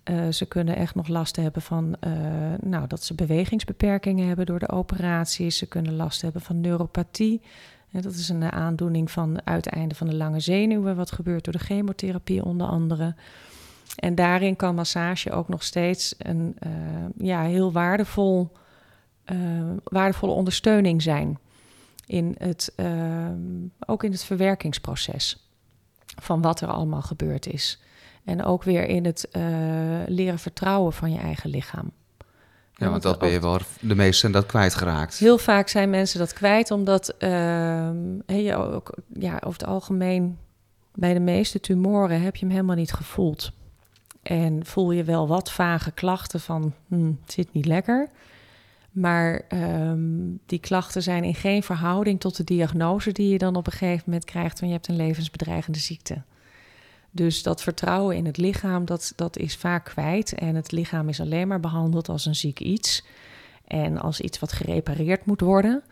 Uh, 0.09 0.31
ze 0.31 0.45
kunnen 0.45 0.75
echt 0.75 0.95
nog 0.95 1.07
last 1.07 1.35
hebben 1.35 1.61
van 1.61 1.95
uh, 2.07 2.13
nou, 2.61 2.87
dat 2.87 3.03
ze 3.03 3.13
bewegingsbeperkingen 3.13 4.27
hebben 4.27 4.45
door 4.45 4.59
de 4.59 4.69
operaties. 4.69 5.57
Ze 5.57 5.67
kunnen 5.67 5.95
last 5.95 6.21
hebben 6.21 6.41
van 6.41 6.61
neuropathie. 6.61 7.41
dat 7.91 8.13
is 8.13 8.29
een 8.29 8.51
aandoening 8.51 9.11
van 9.11 9.39
uiteinde 9.43 9.95
van 9.95 10.07
de 10.07 10.15
lange 10.15 10.39
zenuwen, 10.39 10.95
wat 10.95 11.11
gebeurt 11.11 11.43
door 11.43 11.53
de 11.53 11.59
chemotherapie 11.59 12.43
onder 12.43 12.67
andere. 12.67 13.15
En 13.95 14.15
daarin 14.15 14.55
kan 14.55 14.75
massage 14.75 15.31
ook 15.31 15.47
nog 15.47 15.63
steeds 15.63 16.15
een 16.17 16.57
ja, 17.17 17.41
heel 17.41 17.71
waardevol, 17.71 18.51
waardevolle 19.83 20.33
ondersteuning 20.33 21.01
zijn. 21.01 21.39
In 22.05 22.35
het, 22.37 22.73
uh, 22.75 22.87
ook 23.85 24.03
in 24.03 24.11
het 24.11 24.23
verwerkingsproces 24.23 25.49
van 26.21 26.41
wat 26.41 26.61
er 26.61 26.67
allemaal 26.67 27.01
gebeurd 27.01 27.47
is. 27.47 27.81
En 28.23 28.43
ook 28.43 28.63
weer 28.63 28.87
in 28.87 29.05
het 29.05 29.29
leren 30.07 30.39
vertrouwen 30.39 30.93
van 30.93 31.11
je 31.11 31.19
eigen 31.19 31.49
lichaam. 31.49 31.91
Ja, 32.81 32.89
want 32.89 33.01
dat 33.01 33.19
ben 33.19 33.29
je 33.29 33.39
wel 33.39 33.59
de 33.79 33.95
meeste 33.95 34.29
dat 34.29 34.45
kwijtgeraakt. 34.45 35.17
Heel 35.17 35.37
vaak 35.37 35.67
zijn 35.67 35.89
mensen 35.89 36.19
dat 36.19 36.33
kwijt, 36.33 36.71
omdat 36.71 37.09
ehm, 37.17 37.95
je 38.25 38.55
ook 38.55 38.97
ja, 39.19 39.35
over 39.35 39.59
het 39.59 39.65
algemeen 39.65 40.37
bij 40.93 41.13
de 41.13 41.19
meeste 41.19 41.59
tumoren 41.59 42.21
heb 42.21 42.35
je 42.35 42.45
hem 42.45 42.53
helemaal 42.53 42.75
niet 42.75 42.93
gevoeld. 42.93 43.51
En 44.21 44.65
voel 44.65 44.91
je 44.91 45.03
wel 45.03 45.27
wat 45.27 45.51
vage 45.51 45.91
klachten 45.91 46.39
van 46.39 46.73
hm, 46.87 47.11
het 47.21 47.31
zit 47.31 47.53
niet 47.53 47.65
lekker. 47.65 48.09
Maar 48.91 49.41
um, 49.49 50.39
die 50.45 50.59
klachten 50.59 51.03
zijn 51.03 51.23
in 51.23 51.35
geen 51.35 51.63
verhouding 51.63 52.19
tot 52.19 52.37
de 52.37 52.43
diagnose 52.43 53.11
die 53.11 53.29
je 53.29 53.37
dan 53.37 53.55
op 53.55 53.65
een 53.65 53.71
gegeven 53.71 54.03
moment 54.05 54.25
krijgt, 54.25 54.59
want 54.59 54.71
je 54.71 54.77
hebt 54.77 54.87
een 54.87 55.05
levensbedreigende 55.05 55.79
ziekte. 55.79 56.21
Dus 57.11 57.43
dat 57.43 57.61
vertrouwen 57.61 58.15
in 58.15 58.25
het 58.25 58.37
lichaam, 58.37 58.85
dat, 58.85 59.13
dat 59.15 59.37
is 59.37 59.55
vaak 59.55 59.85
kwijt. 59.85 60.33
En 60.33 60.55
het 60.55 60.71
lichaam 60.71 61.09
is 61.09 61.19
alleen 61.19 61.47
maar 61.47 61.59
behandeld 61.59 62.09
als 62.09 62.25
een 62.25 62.35
ziek 62.35 62.59
iets. 62.59 63.05
En 63.67 63.97
als 63.97 64.21
iets 64.21 64.39
wat 64.39 64.51
gerepareerd 64.51 65.25
moet 65.25 65.41
worden. 65.41 65.83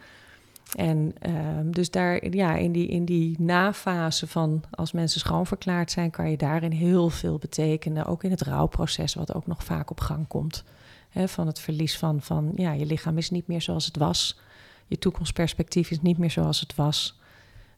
En 0.76 1.14
um, 1.58 1.72
dus 1.72 1.92
daar, 1.92 2.36
ja, 2.36 2.56
in 2.56 2.72
die, 2.72 2.88
in 2.88 3.06
die 3.06 3.36
nafase 3.40 4.28
van 4.28 4.64
als 4.72 4.92
mensen 4.92 5.20
schoonverklaard 5.20 5.92
zijn, 5.92 6.12
kan 6.12 6.30
je 6.30 6.38
daarin 6.38 6.72
heel 6.72 7.10
veel 7.10 7.38
betekenen. 7.38 8.06
Ook 8.06 8.24
in 8.24 8.32
het 8.32 8.42
rouwproces, 8.42 9.14
wat 9.14 9.34
ook 9.34 9.48
nog 9.48 9.64
vaak 9.64 9.92
op 9.92 10.00
gang 10.00 10.28
komt. 10.28 10.64
Van 11.14 11.48
het 11.48 11.60
verlies 11.60 11.98
van, 11.98 12.22
van, 12.22 12.52
ja, 12.56 12.72
je 12.72 12.86
lichaam 12.86 13.18
is 13.18 13.30
niet 13.30 13.48
meer 13.48 13.62
zoals 13.62 13.86
het 13.86 13.98
was. 13.98 14.40
Je 14.88 14.98
toekomstperspectief 14.98 15.92
is 15.92 16.02
niet 16.02 16.18
meer 16.18 16.32
zoals 16.32 16.60
het 16.60 16.76
was. 16.76 17.20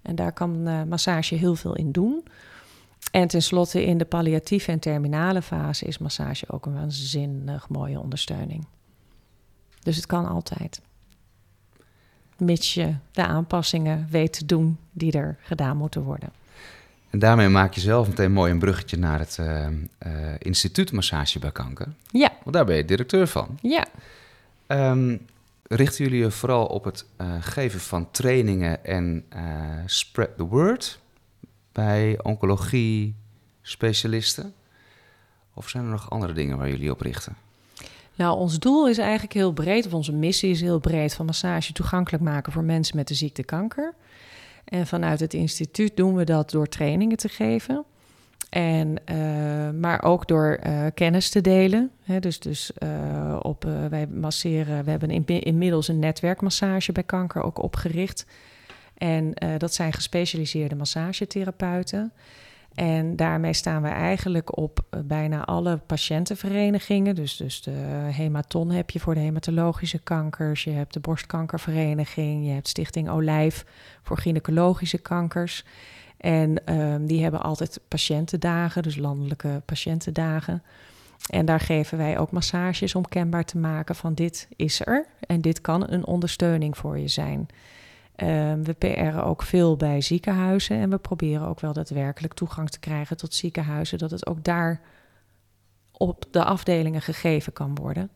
En 0.01 0.15
daar 0.15 0.33
kan 0.33 0.67
uh, 0.67 0.83
massage 0.83 1.35
heel 1.35 1.55
veel 1.55 1.75
in 1.75 1.91
doen. 1.91 2.23
En 3.11 3.27
tenslotte 3.27 3.85
in 3.85 3.97
de 3.97 4.05
palliatieve 4.05 4.71
en 4.71 4.79
terminale 4.79 5.41
fase 5.41 5.85
is 5.85 5.97
massage 5.97 6.49
ook 6.49 6.65
een 6.65 6.73
waanzinnig 6.73 7.69
mooie 7.69 7.99
ondersteuning. 7.99 8.67
Dus 9.79 9.95
het 9.95 10.05
kan 10.05 10.27
altijd 10.27 10.81
mits 12.41 12.73
je 12.73 12.95
de 13.11 13.25
aanpassingen 13.25 14.07
weet 14.09 14.33
te 14.33 14.45
doen 14.45 14.77
die 14.91 15.11
er 15.11 15.37
gedaan 15.41 15.77
moeten 15.77 16.03
worden. 16.03 16.29
En 17.11 17.19
daarmee 17.19 17.49
maak 17.49 17.73
je 17.73 17.81
zelf 17.81 18.07
meteen 18.07 18.31
mooi 18.31 18.51
een 18.51 18.59
bruggetje 18.59 18.97
naar 18.97 19.19
het 19.19 19.37
uh, 19.39 19.67
uh, 19.67 19.75
instituut 20.37 20.91
Massage 20.91 21.39
bij 21.39 21.51
Kanker. 21.51 21.87
Ja. 22.11 22.31
Want 22.43 22.55
daar 22.55 22.65
ben 22.65 22.75
je 22.75 22.85
directeur 22.85 23.27
van. 23.27 23.59
Ja. 23.61 23.85
Um, 24.67 25.25
richten 25.63 26.03
jullie 26.03 26.19
je 26.19 26.31
vooral 26.31 26.65
op 26.65 26.83
het 26.83 27.05
uh, 27.21 27.33
geven 27.39 27.79
van 27.79 28.11
trainingen 28.11 28.85
en 28.85 29.25
spread 29.85 30.37
the 30.37 30.43
word 30.43 30.99
bij 31.71 32.19
oncologie 32.23 33.15
specialisten? 33.61 34.53
Of 35.53 35.69
zijn 35.69 35.83
er 35.83 35.89
nog 35.89 36.09
andere 36.09 36.33
dingen 36.33 36.57
waar 36.57 36.69
jullie 36.69 36.91
op 36.91 37.01
richten? 37.01 37.35
Nou, 38.15 38.37
ons 38.37 38.59
doel 38.59 38.87
is 38.87 38.97
eigenlijk 38.97 39.33
heel 39.33 39.53
breed, 39.53 39.85
of 39.85 39.93
onze 39.93 40.13
missie 40.13 40.49
is 40.51 40.61
heel 40.61 40.79
breed, 40.79 41.13
van 41.13 41.25
massage 41.25 41.73
toegankelijk 41.73 42.23
maken 42.23 42.51
voor 42.51 42.63
mensen 42.63 42.95
met 42.95 43.07
de 43.07 43.13
ziekte 43.13 43.43
kanker. 43.43 43.93
En 44.65 44.87
vanuit 44.87 45.19
het 45.19 45.33
instituut 45.33 45.97
doen 45.97 46.15
we 46.15 46.23
dat 46.23 46.49
door 46.49 46.67
trainingen 46.67 47.17
te 47.17 47.29
geven. 47.29 47.85
En, 48.49 48.95
uh, 49.11 49.79
maar 49.79 50.03
ook 50.03 50.27
door 50.27 50.59
uh, 50.65 50.85
kennis 50.93 51.29
te 51.29 51.41
delen. 51.41 51.91
Dus 52.19 52.39
dus 52.39 52.71
uh, 52.83 53.39
op, 53.41 53.63
wij 53.89 54.07
masseren, 54.07 54.83
we 54.83 54.89
hebben 54.89 55.09
in, 55.09 55.25
inmiddels 55.25 55.87
een 55.87 55.99
netwerkmassage 55.99 56.91
bij 56.91 57.03
kanker 57.03 57.43
ook 57.43 57.63
opgericht. 57.63 58.25
En 58.97 59.33
dat 59.57 59.73
zijn 59.73 59.93
gespecialiseerde 59.93 60.75
massagetherapeuten. 60.75 62.11
En 62.75 63.15
daarmee 63.15 63.53
staan 63.53 63.81
we 63.81 63.87
eigenlijk 63.87 64.57
op 64.57 64.79
bijna 65.05 65.45
alle 65.45 65.77
patiëntenverenigingen. 65.77 67.15
Dus, 67.15 67.37
dus 67.37 67.61
de 67.61 67.71
hematon 68.11 68.69
heb 68.69 68.89
je 68.89 68.99
voor 68.99 69.13
de 69.13 69.19
hematologische 69.19 69.99
kankers. 69.99 70.63
Je 70.63 70.71
hebt 70.71 70.93
de 70.93 70.99
borstkankervereniging. 70.99 72.45
Je 72.45 72.51
hebt 72.51 72.67
Stichting 72.67 73.09
Olijf 73.09 73.65
voor 74.03 74.17
gynaecologische 74.17 74.97
kankers. 74.97 75.65
En 76.17 76.73
um, 76.79 77.05
die 77.05 77.21
hebben 77.21 77.41
altijd 77.41 77.79
patiëntendagen, 77.87 78.83
dus 78.83 78.95
landelijke 78.95 79.61
patiëntendagen. 79.65 80.63
En 81.29 81.45
daar 81.45 81.59
geven 81.59 81.97
wij 81.97 82.17
ook 82.17 82.31
massages 82.31 82.95
om 82.95 83.07
kenbaar 83.07 83.45
te 83.45 83.57
maken 83.57 83.95
van 83.95 84.13
dit 84.13 84.47
is 84.55 84.85
er 84.85 85.05
en 85.27 85.41
dit 85.41 85.61
kan 85.61 85.91
een 85.91 86.05
ondersteuning 86.05 86.77
voor 86.77 86.99
je 86.99 87.07
zijn. 87.07 87.47
Um, 88.21 88.63
we 88.63 88.73
PR'en 88.73 89.23
ook 89.23 89.43
veel 89.43 89.77
bij 89.77 90.01
ziekenhuizen 90.01 90.77
en 90.77 90.89
we 90.89 90.97
proberen 90.97 91.47
ook 91.47 91.59
wel 91.59 91.73
daadwerkelijk 91.73 92.33
toegang 92.33 92.69
te 92.69 92.79
krijgen 92.79 93.17
tot 93.17 93.33
ziekenhuizen, 93.33 93.97
dat 93.97 94.11
het 94.11 94.27
ook 94.27 94.43
daar 94.43 94.81
op 95.91 96.25
de 96.31 96.43
afdelingen 96.43 97.01
gegeven 97.01 97.53
kan 97.53 97.75
worden. 97.75 98.09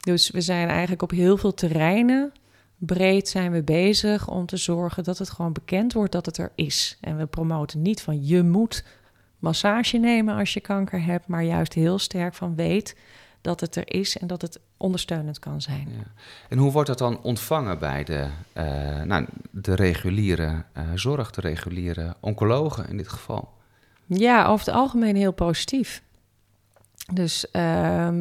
Dus 0.00 0.30
we 0.30 0.40
zijn 0.40 0.68
eigenlijk 0.68 1.02
op 1.02 1.10
heel 1.10 1.36
veel 1.36 1.54
terreinen 1.54 2.32
breed 2.80 3.28
zijn 3.28 3.52
we 3.52 3.62
bezig 3.62 4.28
om 4.28 4.46
te 4.46 4.56
zorgen 4.56 5.04
dat 5.04 5.18
het 5.18 5.30
gewoon 5.30 5.52
bekend 5.52 5.92
wordt 5.92 6.12
dat 6.12 6.26
het 6.26 6.38
er 6.38 6.52
is. 6.54 6.98
En 7.00 7.16
we 7.16 7.26
promoten 7.26 7.82
niet 7.82 8.02
van 8.02 8.26
je 8.26 8.42
moet 8.42 8.84
massage 9.38 9.96
nemen 9.96 10.36
als 10.36 10.54
je 10.54 10.60
kanker 10.60 11.04
hebt, 11.04 11.26
maar 11.26 11.42
juist 11.42 11.72
heel 11.72 11.98
sterk 11.98 12.34
van 12.34 12.54
weet 12.54 12.96
dat 13.40 13.60
het 13.60 13.76
er 13.76 13.92
is 13.94 14.18
en 14.18 14.26
dat 14.26 14.42
het 14.42 14.60
ondersteunend 14.76 15.38
kan 15.38 15.60
zijn. 15.60 15.88
Ja. 15.90 16.22
En 16.48 16.58
hoe 16.58 16.72
wordt 16.72 16.88
dat 16.88 16.98
dan 16.98 17.22
ontvangen 17.22 17.78
bij 17.78 18.04
de, 18.04 18.26
uh, 18.56 19.02
nou, 19.02 19.26
de 19.50 19.74
reguliere 19.74 20.64
uh, 20.76 20.82
zorg, 20.94 21.30
de 21.30 21.40
reguliere 21.40 22.14
oncologen 22.20 22.88
in 22.88 22.96
dit 22.96 23.08
geval? 23.08 23.48
Ja, 24.06 24.46
over 24.46 24.66
het 24.66 24.74
algemeen 24.74 25.16
heel 25.16 25.32
positief. 25.32 26.02
Dus 27.12 27.44
uh, 27.44 27.52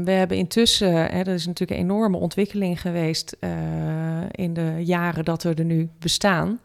we 0.03 0.11
hebben 0.11 0.37
intussen, 0.37 0.93
hè, 0.93 1.05
er 1.07 1.27
is 1.27 1.45
natuurlijk 1.45 1.79
een 1.79 1.85
enorme 1.85 2.17
ontwikkeling 2.17 2.81
geweest 2.81 3.37
uh, 3.39 3.49
in 4.31 4.53
de 4.53 4.75
jaren 4.79 5.25
dat 5.25 5.43
we 5.43 5.53
er 5.53 5.65
nu 5.65 5.89
bestaan. 5.99 6.59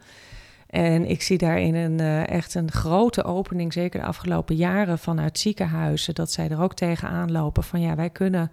En 0.75 1.07
ik 1.07 1.23
zie 1.23 1.39
daarin 1.39 1.75
een, 1.75 1.99
uh, 1.99 2.29
echt 2.29 2.55
een 2.55 2.71
grote 2.71 3.25
opening, 3.25 3.73
zeker 3.73 4.01
de 4.01 4.07
afgelopen 4.07 4.57
jaren 4.57 4.99
vanuit 4.99 5.39
ziekenhuizen, 5.39 6.15
dat 6.15 6.33
zij 6.33 6.49
er 6.49 6.61
ook 6.61 6.75
tegenaan 6.75 7.33
lopen 7.33 7.63
van 7.63 7.81
ja, 7.81 7.95
wij 7.95 8.11
kunnen 8.11 8.51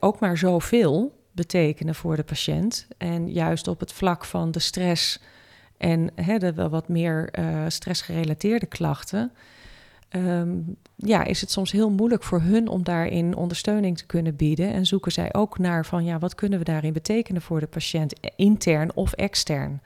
ook 0.00 0.20
maar 0.20 0.38
zoveel 0.38 1.24
betekenen 1.32 1.94
voor 1.94 2.16
de 2.16 2.22
patiënt. 2.22 2.88
En 2.98 3.32
juist 3.32 3.68
op 3.68 3.80
het 3.80 3.92
vlak 3.92 4.24
van 4.24 4.50
de 4.50 4.58
stress 4.58 5.22
en 5.76 6.10
hè, 6.14 6.38
de 6.38 6.52
wel 6.52 6.68
wat 6.68 6.88
meer 6.88 7.30
stressgerelateerde 7.68 8.66
klachten 8.66 9.32
um, 10.10 10.76
ja, 10.94 11.24
is 11.24 11.40
het 11.40 11.50
soms 11.50 11.72
heel 11.72 11.90
moeilijk 11.90 12.22
voor 12.22 12.40
hun 12.40 12.68
om 12.68 12.84
daarin 12.84 13.36
ondersteuning 13.36 13.98
te 13.98 14.06
kunnen 14.06 14.36
bieden. 14.36 14.72
En 14.72 14.86
zoeken 14.86 15.12
zij 15.12 15.34
ook 15.34 15.58
naar 15.58 15.86
van 15.86 16.04
ja, 16.04 16.18
wat 16.18 16.34
kunnen 16.34 16.58
we 16.58 16.64
daarin 16.64 16.92
betekenen 16.92 17.42
voor 17.42 17.60
de 17.60 17.66
patiënt, 17.66 18.12
intern 18.36 18.94
of 18.94 19.12
extern. 19.12 19.80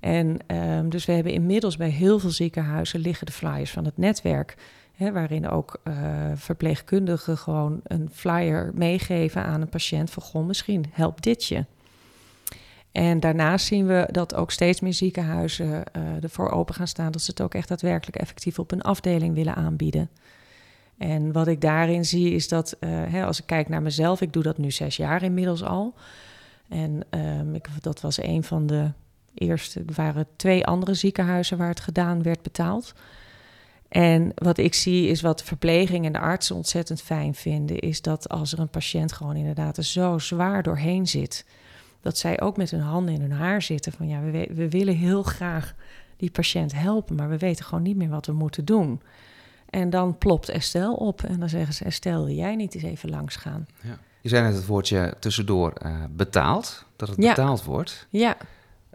En 0.00 0.36
um, 0.46 0.88
dus 0.88 1.04
we 1.04 1.12
hebben 1.12 1.32
inmiddels 1.32 1.76
bij 1.76 1.88
heel 1.88 2.18
veel 2.18 2.30
ziekenhuizen 2.30 3.00
liggen 3.00 3.26
de 3.26 3.32
flyers 3.32 3.70
van 3.70 3.84
het 3.84 3.96
netwerk. 3.96 4.56
Hè, 4.94 5.12
waarin 5.12 5.48
ook 5.48 5.80
uh, 5.84 5.94
verpleegkundigen 6.34 7.38
gewoon 7.38 7.80
een 7.82 8.08
flyer 8.12 8.70
meegeven 8.74 9.44
aan 9.44 9.60
een 9.60 9.68
patiënt 9.68 10.10
van 10.10 10.22
goh, 10.22 10.46
misschien 10.46 10.84
helpt 10.90 11.22
dit 11.22 11.44
je. 11.44 11.64
En 12.92 13.20
daarnaast 13.20 13.66
zien 13.66 13.86
we 13.86 14.08
dat 14.10 14.34
ook 14.34 14.50
steeds 14.50 14.80
meer 14.80 14.94
ziekenhuizen 14.94 15.66
uh, 15.66 16.22
ervoor 16.22 16.50
open 16.50 16.74
gaan 16.74 16.86
staan 16.86 17.12
dat 17.12 17.22
ze 17.22 17.30
het 17.30 17.40
ook 17.40 17.54
echt 17.54 17.68
daadwerkelijk 17.68 18.16
effectief 18.16 18.58
op 18.58 18.72
een 18.72 18.82
afdeling 18.82 19.34
willen 19.34 19.54
aanbieden. 19.54 20.10
En 20.98 21.32
wat 21.32 21.46
ik 21.46 21.60
daarin 21.60 22.04
zie 22.04 22.34
is 22.34 22.48
dat, 22.48 22.76
uh, 22.80 22.90
hè, 22.90 23.24
als 23.24 23.38
ik 23.38 23.46
kijk 23.46 23.68
naar 23.68 23.82
mezelf, 23.82 24.20
ik 24.20 24.32
doe 24.32 24.42
dat 24.42 24.58
nu 24.58 24.70
zes 24.70 24.96
jaar 24.96 25.22
inmiddels 25.22 25.62
al. 25.62 25.94
En 26.68 27.00
um, 27.10 27.54
ik, 27.54 27.68
dat 27.80 28.00
was 28.00 28.22
een 28.22 28.44
van 28.44 28.66
de 28.66 28.90
eerste, 29.34 29.82
er 29.86 29.94
waren 29.94 30.26
twee 30.36 30.66
andere 30.66 30.94
ziekenhuizen 30.94 31.58
waar 31.58 31.68
het 31.68 31.80
gedaan 31.80 32.22
werd 32.22 32.42
betaald. 32.42 32.94
En 33.88 34.32
wat 34.34 34.58
ik 34.58 34.74
zie 34.74 35.08
is 35.08 35.20
wat 35.20 35.38
de 35.38 35.44
verpleging 35.44 36.06
en 36.06 36.12
de 36.12 36.18
artsen 36.18 36.56
ontzettend 36.56 37.02
fijn 37.02 37.34
vinden, 37.34 37.78
is 37.78 38.02
dat 38.02 38.28
als 38.28 38.52
er 38.52 38.58
een 38.58 38.68
patiënt 38.68 39.12
gewoon 39.12 39.36
inderdaad 39.36 39.76
er 39.76 39.84
zo 39.84 40.18
zwaar 40.18 40.62
doorheen 40.62 41.06
zit, 41.06 41.44
dat 42.00 42.18
zij 42.18 42.40
ook 42.40 42.56
met 42.56 42.70
hun 42.70 42.80
handen 42.80 43.14
in 43.14 43.20
hun 43.20 43.32
haar 43.32 43.62
zitten. 43.62 43.92
Van 43.92 44.08
ja, 44.08 44.20
we, 44.20 44.48
we 44.54 44.68
willen 44.68 44.96
heel 44.96 45.22
graag 45.22 45.74
die 46.16 46.30
patiënt 46.30 46.72
helpen, 46.72 47.16
maar 47.16 47.28
we 47.28 47.38
weten 47.38 47.64
gewoon 47.64 47.82
niet 47.82 47.96
meer 47.96 48.08
wat 48.08 48.26
we 48.26 48.32
moeten 48.32 48.64
doen. 48.64 49.00
En 49.70 49.90
dan 49.90 50.18
plopt 50.18 50.48
Estelle 50.48 50.96
op 50.96 51.22
en 51.22 51.40
dan 51.40 51.48
zeggen 51.48 51.74
ze: 51.74 51.84
Estelle, 51.84 52.24
wil 52.24 52.34
jij 52.34 52.56
niet 52.56 52.74
eens 52.74 52.84
even 52.84 53.10
langs 53.10 53.36
gaan? 53.36 53.66
Ja. 53.82 53.98
Je 54.20 54.28
zei 54.28 54.42
net 54.42 54.54
het 54.54 54.66
woordje 54.66 55.14
tussendoor 55.18 55.72
uh, 55.84 56.04
betaald, 56.10 56.84
dat 56.96 57.08
het 57.08 57.16
betaald 57.16 57.64
wordt. 57.64 58.06
Ja. 58.10 58.36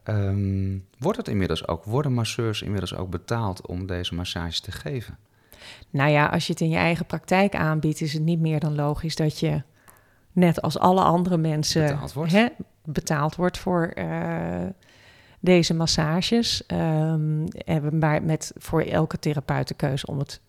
Um, 0.10 0.86
wordt 0.98 1.18
het 1.18 1.28
inmiddels 1.28 1.68
ook, 1.68 1.84
worden 1.84 2.13
masseurs 2.13 2.62
inmiddels 2.62 2.96
ook 2.96 3.10
betaald 3.10 3.68
om 3.68 3.86
deze 3.86 4.15
massage 4.15 4.62
te 4.62 4.72
geven? 4.72 5.18
Nou 5.89 6.10
ja, 6.10 6.26
als 6.26 6.48
je 6.48 6.52
het 6.52 6.62
in 6.62 6.70
je 6.70 6.78
eigen 6.78 7.06
praktijk 7.06 7.56
aanbiedt, 7.56 8.02
is 8.02 8.13
het 8.13 8.22
niet 8.22 8.39
meer 8.39 8.60
dan 8.60 8.76
logisch 8.76 9.15
dat 9.15 9.39
je 9.39 9.62
net 10.32 10.62
als 10.62 10.80
alle 10.80 11.02
andere 11.02 11.38
mensen 11.38 11.88
betaald 11.88 12.13
wordt, 12.13 12.32
hè, 12.32 12.48
betaald 12.84 13.36
wordt 13.36 13.58
voor 13.58 13.94
uh, 13.96 14.63
deze 15.39 15.74
massages. 15.74 16.63
Um, 16.68 17.48
en 17.48 17.98
maar 18.00 18.24
met 18.24 18.52
voor 18.58 18.82
elke 18.82 19.20
therapeut 19.20 19.68
de 19.68 19.74
keuze 19.74 20.08
om 20.08 20.20
het 20.20 20.41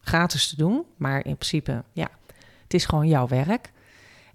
gratis 0.00 0.48
te 0.48 0.56
doen. 0.56 0.84
Maar 0.96 1.16
in 1.16 1.36
principe, 1.36 1.82
ja, 1.92 2.08
het 2.62 2.74
is 2.74 2.86
gewoon 2.86 3.08
jouw 3.08 3.28
werk. 3.28 3.72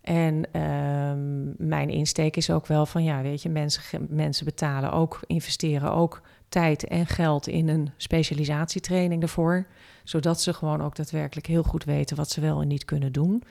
En 0.05 0.61
um, 0.61 1.53
mijn 1.57 1.89
insteek 1.89 2.37
is 2.37 2.49
ook 2.49 2.67
wel 2.67 2.85
van, 2.85 3.03
ja, 3.03 3.21
weet 3.21 3.41
je, 3.41 3.49
mensen, 3.49 4.07
mensen 4.09 4.45
betalen 4.45 4.91
ook, 4.91 5.19
investeren 5.27 5.91
ook 5.91 6.21
tijd 6.49 6.87
en 6.87 7.05
geld 7.05 7.47
in 7.47 7.67
een 7.67 7.89
specialisatietraining 7.97 9.21
ervoor. 9.21 9.65
Zodat 10.03 10.41
ze 10.41 10.53
gewoon 10.53 10.81
ook 10.81 10.95
daadwerkelijk 10.95 11.47
heel 11.47 11.63
goed 11.63 11.83
weten 11.83 12.17
wat 12.17 12.29
ze 12.29 12.41
wel 12.41 12.61
en 12.61 12.67
niet 12.67 12.85
kunnen 12.85 13.11
doen. 13.11 13.43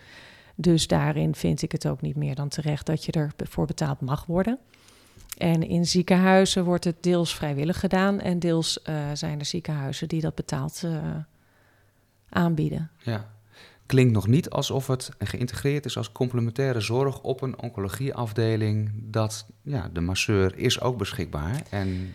Dus 0.55 0.87
daarin 0.87 1.35
vind 1.35 1.63
ik 1.63 1.73
het 1.73 1.87
ook 1.87 2.01
niet 2.01 2.17
meer 2.17 2.35
dan 2.35 2.49
terecht 2.49 2.87
dat 2.87 3.05
je 3.05 3.31
ervoor 3.37 3.67
betaald 3.67 4.01
mag 4.01 4.27
worden. 4.27 4.59
En 5.39 5.63
in 5.63 5.87
ziekenhuizen 5.87 6.65
wordt 6.65 6.85
het 6.85 7.03
deels 7.03 7.35
vrijwillig 7.35 7.81
gedaan 7.81 8.21
en 8.21 8.39
deels 8.39 8.79
uh, 8.89 8.97
zijn 9.13 9.39
er 9.39 9.45
ziekenhuizen 9.45 10.09
die 10.09 10.21
dat 10.21 10.35
betaald 10.35 10.83
uh, 10.85 10.99
aanbieden. 12.29 12.91
Ja. 12.99 13.34
Klinkt 13.87 14.13
nog 14.13 14.27
niet 14.27 14.51
alsof 14.51 14.87
het 14.87 15.11
geïntegreerd 15.19 15.85
is 15.85 15.97
als 15.97 16.13
complementaire 16.13 16.81
zorg 16.81 17.21
op 17.21 17.43
een 17.43 17.61
oncologieafdeling. 17.61 18.91
Dat 18.95 19.47
ja, 19.63 19.91
de 19.93 20.01
masseur 20.01 20.59
is 20.59 20.81
ook 20.81 20.99
beschikbaar. 20.99 21.63
En 21.71 22.15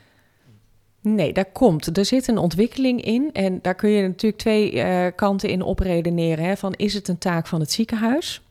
Nee, 1.01 1.33
daar 1.33 1.51
komt. 1.51 1.97
Er 1.97 2.05
zit 2.05 2.27
een 2.27 2.37
ontwikkeling 2.37 3.01
in. 3.01 3.29
En 3.33 3.59
daar 3.61 3.75
kun 3.75 3.89
je 3.89 4.07
natuurlijk 4.07 4.41
twee 4.41 4.73
uh, 4.73 5.07
kanten 5.15 5.49
in 5.49 5.61
opredeneren. 5.61 6.45
Hè, 6.45 6.57
van 6.57 6.73
is 6.73 6.93
het 6.93 7.07
een 7.07 7.17
taak 7.17 7.47
van 7.47 7.59
het 7.59 7.71
ziekenhuis 7.71 8.41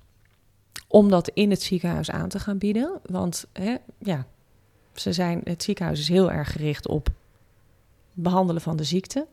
om 0.87 1.09
dat 1.09 1.29
in 1.29 1.51
het 1.51 1.63
ziekenhuis 1.63 2.11
aan 2.11 2.29
te 2.29 2.39
gaan 2.39 2.59
bieden? 2.59 3.01
Want 3.03 3.47
hè, 3.53 3.77
ja, 3.99 4.27
ze 4.95 5.13
zijn, 5.13 5.41
het 5.45 5.63
ziekenhuis 5.63 6.01
is 6.01 6.09
heel 6.09 6.31
erg 6.31 6.53
gericht 6.53 6.89
op 6.89 7.09
behandelen 8.13 8.63
van 8.63 8.77
de 8.77 8.85
ziekte. 8.85 9.27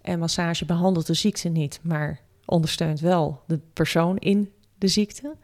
En 0.00 0.18
massage 0.18 0.64
behandelt 0.64 1.06
de 1.06 1.14
ziekte 1.14 1.48
niet, 1.48 1.80
maar 1.82 2.20
ondersteunt 2.46 3.00
wel 3.00 3.40
de 3.46 3.60
persoon 3.72 4.18
in 4.18 4.50
de 4.78 4.88
ziekte. 4.88 5.36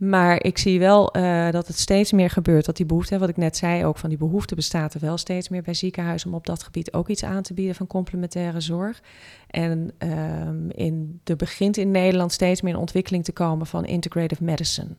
Maar 0.00 0.44
ik 0.44 0.58
zie 0.58 0.78
wel 0.78 1.16
uh, 1.16 1.50
dat 1.50 1.66
het 1.66 1.78
steeds 1.78 2.12
meer 2.12 2.30
gebeurt. 2.30 2.64
Dat 2.64 2.76
die 2.76 2.86
behoefte, 2.86 3.18
wat 3.18 3.28
ik 3.28 3.36
net 3.36 3.56
zei, 3.56 3.84
ook 3.84 3.98
van 3.98 4.08
die 4.08 4.18
behoefte 4.18 4.54
bestaat 4.54 4.94
er 4.94 5.00
wel 5.00 5.16
steeds 5.18 5.48
meer 5.48 5.62
bij 5.62 5.74
ziekenhuizen 5.74 6.28
om 6.28 6.34
op 6.34 6.46
dat 6.46 6.62
gebied 6.62 6.92
ook 6.92 7.08
iets 7.08 7.24
aan 7.24 7.42
te 7.42 7.54
bieden 7.54 7.74
van 7.74 7.86
complementaire 7.86 8.60
zorg. 8.60 9.02
En 9.46 9.92
um, 9.98 10.70
in, 10.70 11.20
er 11.24 11.36
begint 11.36 11.76
in 11.76 11.90
Nederland 11.90 12.32
steeds 12.32 12.60
meer 12.60 12.74
een 12.74 12.80
ontwikkeling 12.80 13.24
te 13.24 13.32
komen 13.32 13.66
van 13.66 13.84
integrative 13.84 14.44
medicine. 14.44 14.96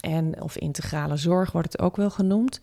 En, 0.00 0.42
of 0.42 0.56
integrale 0.56 1.16
zorg 1.16 1.52
wordt 1.52 1.72
het 1.72 1.80
ook 1.80 1.96
wel 1.96 2.10
genoemd. 2.10 2.60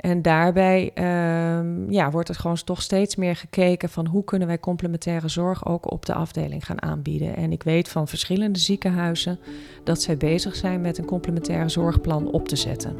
En 0.00 0.22
daarbij 0.22 0.90
ehm, 0.94 1.90
ja, 1.90 2.10
wordt 2.10 2.28
er 2.28 2.34
gewoon 2.34 2.56
toch 2.64 2.82
steeds 2.82 3.16
meer 3.16 3.36
gekeken 3.36 3.88
van 3.88 4.06
hoe 4.06 4.24
kunnen 4.24 4.48
wij 4.48 4.58
complementaire 4.58 5.28
zorg 5.28 5.66
ook 5.66 5.90
op 5.92 6.06
de 6.06 6.14
afdeling 6.14 6.66
gaan 6.66 6.82
aanbieden. 6.82 7.36
En 7.36 7.52
ik 7.52 7.62
weet 7.62 7.88
van 7.88 8.08
verschillende 8.08 8.58
ziekenhuizen 8.58 9.38
dat 9.84 10.02
zij 10.02 10.16
bezig 10.16 10.56
zijn 10.56 10.80
met 10.80 10.98
een 10.98 11.04
complementaire 11.04 11.68
zorgplan 11.68 12.30
op 12.30 12.48
te 12.48 12.56
zetten. 12.56 12.96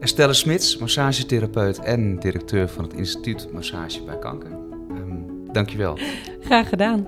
Estelle 0.00 0.32
Smits, 0.32 0.78
massagetherapeut 0.78 1.78
en 1.78 2.18
directeur 2.18 2.68
van 2.68 2.84
het 2.84 2.92
instituut 2.92 3.52
Massage 3.52 4.04
bij 4.04 4.18
Kanker. 4.18 4.52
Um, 4.90 5.26
dankjewel. 5.52 5.98
Graag 6.40 6.68
gedaan. 6.68 7.06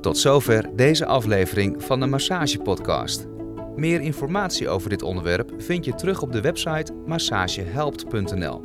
Tot 0.00 0.18
zover 0.18 0.70
deze 0.76 1.06
aflevering 1.06 1.82
van 1.82 2.00
de 2.00 2.06
Massage 2.06 2.58
Podcast. 2.58 3.33
Meer 3.76 4.00
informatie 4.00 4.68
over 4.68 4.88
dit 4.88 5.02
onderwerp 5.02 5.52
vind 5.58 5.84
je 5.84 5.94
terug 5.94 6.22
op 6.22 6.32
de 6.32 6.40
website 6.40 6.92
massagehelpt.nl. 7.06 8.60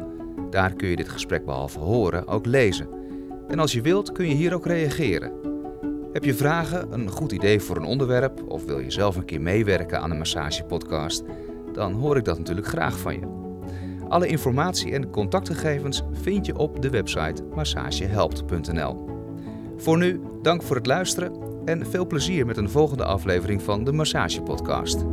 Daar 0.50 0.74
kun 0.74 0.88
je 0.88 0.95
dit 0.95 1.10
gesprek 1.10 1.45
behalve 1.45 1.80
horen 1.80 2.28
ook 2.28 2.45
lezen. 2.45 2.88
En 3.48 3.60
als 3.60 3.72
je 3.72 3.82
wilt 3.82 4.12
kun 4.12 4.28
je 4.28 4.36
hier 4.36 4.54
ook 4.54 4.65
reageren. 4.65 5.32
Heb 6.13 6.24
je 6.24 6.34
vragen, 6.34 6.93
een 6.93 7.10
goed 7.10 7.32
idee 7.32 7.60
voor 7.60 7.76
een 7.76 7.84
onderwerp 7.84 8.43
of 8.48 8.65
wil 8.65 8.80
je 8.80 8.91
zelf 8.91 9.15
een 9.15 9.26
keer 9.26 9.41
meewerken 9.41 10.02
aan 10.02 10.12
een 10.12 10.17
massagepodcast? 10.17 11.24
Dan 11.74 11.93
hoor 11.93 12.17
ik 12.17 12.26
dat 12.26 12.38
natuurlijk 12.38 12.67
graag 12.67 13.00
van 13.00 13.13
je. 13.13 13.38
Alle 14.08 14.28
informatie 14.28 14.91
en 14.91 15.10
contactgegevens 15.10 16.04
vind 16.12 16.45
je 16.45 16.58
op 16.58 16.82
de 16.82 16.89
website 16.89 17.43
massagehelpt.nl. 17.56 19.08
Voor 19.78 19.98
nu, 19.98 20.22
dank 20.41 20.63
voor 20.63 20.76
het 20.76 20.86
luisteren 20.86 21.49
en 21.65 21.86
veel 21.86 22.08
plezier 22.08 22.45
met 22.45 22.58
een 22.58 22.69
volgende 22.69 23.06
aflevering 23.06 23.62
van 23.62 23.84
de 23.84 23.91
Massage 23.91 24.41
Podcast. 24.41 25.06